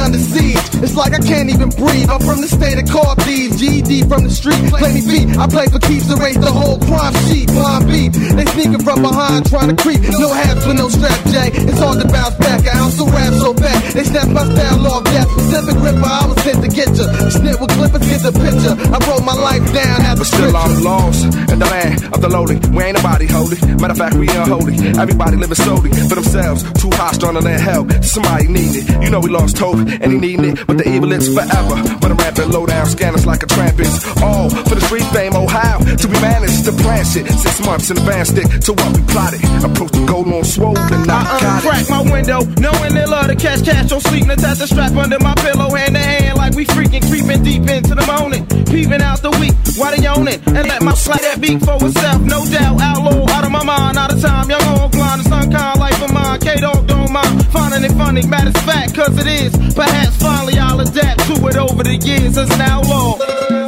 Under 0.00 0.16
siege. 0.18 0.80
It's 0.80 0.96
like 0.96 1.12
I 1.12 1.20
can't 1.20 1.50
even 1.52 1.68
breathe. 1.76 2.08
I'm 2.08 2.24
from 2.24 2.40
the 2.40 2.48
state 2.48 2.80
of 2.80 2.88
car 2.88 3.12
thieves. 3.20 3.60
GD 3.60 4.08
from 4.08 4.24
the 4.24 4.32
street. 4.32 4.56
Play 4.72 4.96
me 4.96 5.02
beat. 5.04 5.28
I 5.36 5.46
play 5.46 5.68
for 5.68 5.78
keeps. 5.78 6.08
Erase 6.08 6.40
the 6.40 6.48
whole 6.50 6.80
crime 6.80 7.12
sheet. 7.28 7.52
Blind 7.52 7.84
beat. 7.84 8.12
They 8.16 8.46
sneaking 8.56 8.80
from 8.80 9.04
behind 9.04 9.44
trying 9.44 9.68
to 9.68 9.76
creep. 9.76 10.00
No 10.16 10.32
hats 10.32 10.64
with 10.64 10.80
no 10.80 10.88
strap, 10.88 11.20
Jay. 11.28 11.52
It's 11.52 11.78
hard 11.78 12.00
to 12.00 12.08
bounce 12.08 12.34
back. 12.40 12.64
I 12.64 12.80
of 12.80 12.96
rap 13.12 13.32
so 13.44 13.52
bad. 13.52 13.76
They 13.92 14.04
snap 14.04 14.28
my 14.32 14.44
style 14.48 14.86
off. 14.88 15.04
That 15.04 15.28
specific 15.28 15.76
ripper. 15.84 16.08
I 16.08 16.24
was 16.26 16.38
sent 16.48 16.64
to 16.64 16.70
get 16.72 16.88
ya. 16.96 17.04
Snip 17.28 17.60
with 17.60 17.72
clippers. 17.76 18.04
Get 18.08 18.20
the 18.24 18.32
picture. 18.32 18.74
I 18.80 18.98
wrote 19.04 19.24
my 19.28 19.36
life 19.36 19.64
down. 19.76 20.00
Have 20.00 20.16
a 20.16 20.24
But 20.24 20.32
still 20.32 20.56
I'm 20.56 20.80
lost 20.80 21.24
in 21.52 21.58
the 21.60 21.68
land 21.68 22.08
of 22.08 22.20
the 22.24 22.28
lowly. 22.32 22.56
We 22.72 22.80
ain't 22.88 22.96
nobody 22.96 23.28
holy. 23.28 23.60
Matter 23.76 23.92
of 23.92 24.00
fact, 24.00 24.16
we 24.16 24.32
unholy. 24.32 24.80
Everybody 24.96 25.36
living 25.36 25.60
solely 25.60 25.92
for 26.08 26.16
themselves. 26.16 26.64
Too 26.80 26.90
hostile 26.96 27.36
to 27.36 27.40
let 27.40 27.60
help. 27.60 27.92
Somebody 28.00 28.48
need 28.48 28.80
it. 28.80 28.84
You 29.04 29.10
know 29.10 29.20
we 29.20 29.28
lost 29.28 29.58
hope 29.58 29.89
and 30.00 30.12
he 30.12 30.18
needin' 30.18 30.56
it. 30.56 30.66
But 30.66 30.78
the 30.78 30.88
evil 30.88 31.12
is 31.12 31.32
forever. 31.32 31.76
But 32.00 32.10
I'm 32.10 32.16
rapping 32.16 32.50
low 32.50 32.66
down 32.66 32.86
scanners 32.86 33.26
like 33.26 33.42
a 33.42 33.46
trampist. 33.46 34.06
All 34.22 34.50
for 34.50 34.74
the 34.74 34.80
street 34.80 35.06
fame. 35.12 35.32
Oh 35.34 35.46
how 35.46 35.78
to 35.78 36.06
be 36.08 36.18
managed 36.20 36.64
to 36.66 36.72
plan 36.72 37.04
shit. 37.04 37.26
Six 37.26 37.60
months 37.64 37.90
in 37.90 37.98
advance 37.98 38.28
stick 38.30 38.48
to 38.66 38.72
what 38.72 38.90
we 38.96 39.02
plotted. 39.10 39.42
Approach 39.64 39.92
the 39.92 40.04
goal 40.06 40.26
on 40.34 40.44
swole 40.44 40.78
and 40.78 41.06
not 41.06 41.26
I 41.26 41.30
uh-uh, 41.30 41.40
got 41.40 41.64
it. 41.64 41.66
uncrack 41.66 41.90
my 41.90 42.12
window, 42.12 42.40
knowing 42.60 42.94
they 42.94 43.06
love 43.06 43.26
to 43.28 43.36
catch 43.36 43.64
cash. 43.64 43.88
Don't 43.88 44.00
sleep, 44.00 44.22
and 44.22 44.32
attach 44.32 44.58
the 44.58 44.66
strap 44.66 44.92
under 44.92 45.18
my 45.18 45.34
pillow, 45.34 45.70
hand 45.74 45.94
to 45.94 46.00
hand, 46.00 46.38
like 46.38 46.54
we 46.54 46.64
freaking 46.66 47.02
creeping 47.08 47.42
deep 47.42 47.68
into 47.68 47.94
the 47.94 48.06
morning. 48.06 48.46
Peeping 48.66 49.02
out 49.02 49.22
the 49.22 49.30
week, 49.42 49.54
why 49.76 49.96
they 49.96 50.06
own 50.06 50.28
it? 50.28 50.40
And 50.46 50.68
let 50.68 50.82
my 50.82 50.94
slide 50.94 51.22
that 51.22 51.40
beat 51.40 51.60
for 51.60 51.76
itself, 51.82 52.22
no 52.22 52.44
doubt. 52.46 52.80
Outlaw, 52.80 53.28
out 53.30 53.44
of 53.44 53.50
my 53.50 53.64
mind, 53.64 53.98
out 53.98 54.12
of 54.12 54.20
time. 54.20 54.48
Young 54.48 54.62
on 54.62 54.90
blind, 54.90 55.20
it's 55.20 55.30
unkind, 55.30 55.80
life 55.80 56.02
of 56.02 56.12
mine. 56.12 56.38
K 56.40 56.56
Dog 56.56 56.86
don't 56.86 57.12
mind, 57.12 57.46
finding 57.46 57.84
it 57.84 57.92
funny. 57.96 58.26
Matter 58.26 58.50
of 58.50 58.64
fact, 58.64 58.94
cause 58.94 59.18
it 59.18 59.26
is. 59.26 59.52
Perhaps 59.80 60.16
finally 60.16 60.58
I'll 60.58 60.78
adapt 60.78 61.20
to 61.20 61.48
it 61.48 61.56
over 61.56 61.82
the 61.82 61.96
years 61.96 62.36
as 62.36 62.50
an 62.50 62.60
outlaw. 62.60 63.59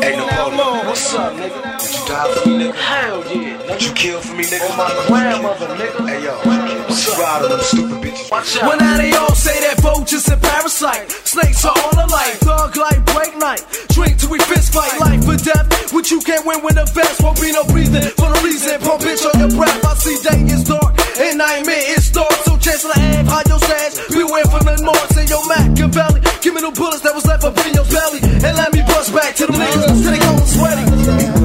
What's 0.92 1.14
up, 1.14 1.32
nigga? 1.40 1.56
Did 1.80 1.88
you 1.88 2.04
die 2.04 2.28
for 2.36 2.48
me, 2.52 2.54
nigga? 2.60 2.74
Hell 2.76 3.24
yeah. 3.32 3.64
Did 3.64 3.80
you 3.80 3.92
kill 3.96 4.20
for 4.20 4.36
me, 4.36 4.44
nigga? 4.44 4.68
On 4.68 4.76
my 4.76 4.92
grandmother, 5.08 5.68
nigga. 5.80 6.04
Hey, 6.04 6.20
yo. 6.20 6.36
What's 6.84 7.08
up? 7.08 7.16
Ride 7.16 7.42
on 7.44 7.48
them 7.48 7.60
stupid 7.64 7.98
bitches. 8.04 8.28
Watch 8.28 8.60
out. 8.60 8.68
Well, 8.68 8.76
now 8.76 9.00
they 9.00 9.16
all 9.16 9.32
say 9.32 9.56
that 9.64 9.80
vultures 9.80 10.28
and 10.28 10.36
parasite. 10.36 11.08
Snakes 11.24 11.64
are 11.64 11.72
all 11.72 11.96
alike. 11.96 12.36
Thug 12.44 12.76
like 12.76 13.00
break 13.08 13.32
night. 13.40 13.64
Drink 13.88 14.20
till 14.20 14.36
we 14.36 14.38
fist 14.44 14.76
fight. 14.76 14.92
Life 15.00 15.24
or 15.24 15.40
death. 15.40 15.64
What 15.96 16.10
you 16.12 16.20
can't 16.20 16.44
win 16.44 16.60
with 16.60 16.76
the 16.76 16.84
vest. 16.92 17.24
Won't 17.24 17.40
be 17.40 17.56
no 17.56 17.64
breathing. 17.72 18.12
For 18.20 18.28
no 18.28 18.36
reason. 18.44 18.76
Pump 18.84 19.00
bitch 19.00 19.24
on 19.24 19.40
your 19.40 19.52
breath. 19.56 19.80
I 19.80 19.96
see 19.96 20.20
day 20.20 20.44
is 20.52 20.68
dark. 20.68 20.92
And 21.16 21.40
nightmare 21.40 21.88
is 21.96 22.12
dark. 22.12 22.36
So 22.44 22.60
chance 22.60 22.84
to 22.84 22.92
have 22.92 23.24
hide 23.32 23.48
your 23.48 23.64
stash. 23.64 23.96
Beware 24.12 24.44
from 24.44 24.68
the 24.68 24.76
north. 24.84 25.08
Say 25.16 25.24
your 25.24 25.40
Machiavelli. 25.48 26.20
Give 26.44 26.52
me 26.52 26.60
the 26.60 26.68
bullets 26.76 27.00
that 27.00 27.16
was 27.16 27.24
left 27.24 27.48
up 27.48 27.56
in 27.64 27.72
your 27.80 27.88
belly. 27.88 28.20
And 28.44 28.52
let 28.60 28.76
me 28.76 28.81
back 29.10 29.34
to 29.34 29.46
the 29.46 29.52
niggas. 29.52 30.02
Till 30.02 30.10
they 30.12 30.18
cold 30.18 30.48
sweaty. 30.48 31.41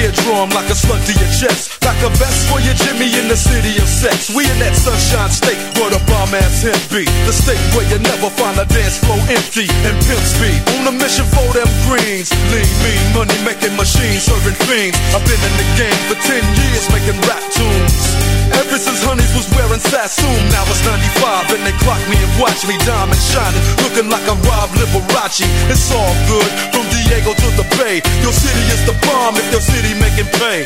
Eardrum 0.00 0.48
like 0.56 0.68
a 0.70 0.76
slug 0.76 1.00
to 1.04 1.12
your 1.12 1.32
chest. 1.36 1.82
Like 1.84 1.98
a 2.02 2.10
vest 2.16 2.48
for 2.48 2.60
your 2.60 2.74
Jimmy 2.74 3.10
in 3.18 3.28
the 3.28 3.36
city 3.36 3.76
of 3.82 3.88
sex. 3.88 4.30
We 4.32 4.48
in 4.48 4.58
that 4.62 4.74
sunshine 4.76 5.30
state 5.30 5.60
where 5.76 5.90
the 5.90 6.00
bomb 6.08 6.32
ass 6.32 6.62
hemp 6.62 6.80
be. 6.88 7.04
The 7.28 7.34
state 7.34 7.60
where 7.76 7.86
you 7.90 7.98
never 8.00 8.30
find 8.38 8.56
a 8.58 8.66
dance 8.66 8.98
floor 9.02 9.20
empty 9.28 9.66
and 9.68 9.94
pimp 10.06 10.24
speed. 10.24 10.60
On 10.80 10.88
a 10.88 10.94
mission 10.94 11.26
for 11.28 11.46
them 11.52 11.68
greens. 11.88 12.30
Lean, 12.54 12.68
mean, 12.84 13.02
money 13.12 13.38
making 13.44 13.74
machines, 13.76 14.24
serving 14.24 14.56
fiends. 14.68 14.96
I've 15.12 15.24
been 15.26 15.40
in 15.40 15.54
the 15.58 15.68
game 15.76 16.00
for 16.08 16.16
10 16.16 16.40
years 16.40 16.84
making 16.94 17.18
rap 17.28 17.44
tunes. 17.52 18.22
Ever 18.52 18.76
since 18.76 19.00
Honeys 19.00 19.32
was 19.32 19.48
wearing 19.56 19.80
Sassoon, 19.80 20.40
now 20.52 20.64
it's 20.68 20.84
95 20.84 21.56
and 21.56 21.64
they 21.64 21.72
clock 21.80 22.00
me 22.12 22.20
and 22.20 22.32
watch 22.36 22.60
me 22.68 22.76
diamond 22.84 23.16
shining, 23.16 23.64
looking 23.80 24.12
like 24.12 24.24
a 24.28 24.36
Rob 24.44 24.68
Liberace. 24.76 25.48
It's 25.72 25.88
all 25.88 26.12
good 26.28 26.50
from 26.68 26.84
Diego 26.92 27.32
to 27.32 27.48
the 27.56 27.64
Bay. 27.80 28.04
Your 28.20 28.34
city 28.36 28.64
is 28.76 28.84
the 28.84 28.92
bomb 29.08 29.40
if 29.40 29.48
your 29.48 29.64
city 29.64 29.81
making 29.98 30.30
pay. 30.38 30.62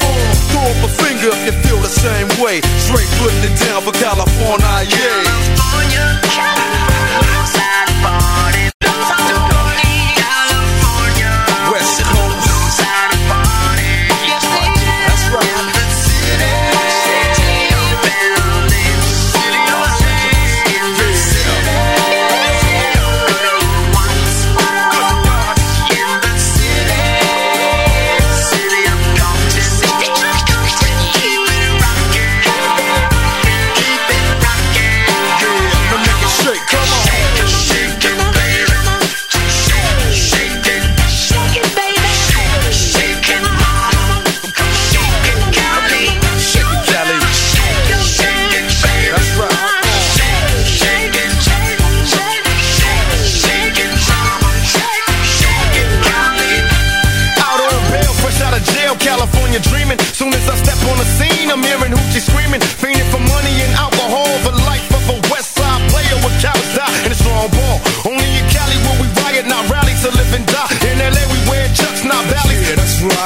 Throw 0.53 0.61
up 0.61 0.85
a 0.85 0.91
finger 0.93 1.33
if 1.33 1.43
you 1.49 1.55
feel 1.65 1.81
the 1.81 1.89
same 1.89 2.29
way. 2.45 2.61
Straight 2.77 3.09
putting 3.17 3.41
it 3.49 3.57
down 3.65 3.81
for 3.83 3.93
California, 3.97 4.85
yeah. 4.93 5.57
West 7.47 8.36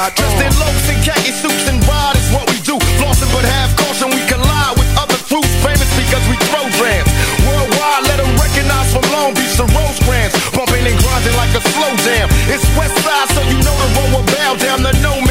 That's. 0.01 0.17
Dressed 0.17 0.41
in 0.41 0.53
loafs 0.57 0.89
and 0.89 0.97
khaki 1.05 1.29
suits 1.29 1.69
and 1.69 1.77
ride 1.85 2.17
is 2.17 2.25
what 2.33 2.49
we 2.49 2.57
do. 2.65 2.73
Flossing 2.97 3.29
but 3.29 3.45
have 3.45 3.69
caution, 3.77 4.09
we 4.09 4.25
collide 4.25 4.73
with 4.73 4.89
other 4.97 5.13
crews 5.29 5.45
famous 5.61 5.89
because 5.93 6.25
we 6.25 6.41
throw 6.49 6.65
drams. 6.81 7.05
Worldwide, 7.45 8.09
let 8.09 8.17
them 8.17 8.33
recognize 8.33 8.89
from 8.89 9.05
Long 9.13 9.37
Beach 9.37 9.53
to 9.61 9.65
Rosecrans. 9.69 10.33
Bumping 10.57 10.89
and 10.89 10.97
grinding 10.97 11.37
like 11.37 11.53
a 11.53 11.61
slow 11.61 11.93
jam. 12.01 12.25
It's 12.49 12.65
West 12.73 12.97
Side, 13.05 13.29
so 13.29 13.45
you 13.45 13.61
know 13.61 13.75
the 13.77 13.89
road 13.93 14.09
will 14.17 14.27
bow 14.33 14.57
down 14.57 14.81
to 14.89 14.93
no. 15.05 15.30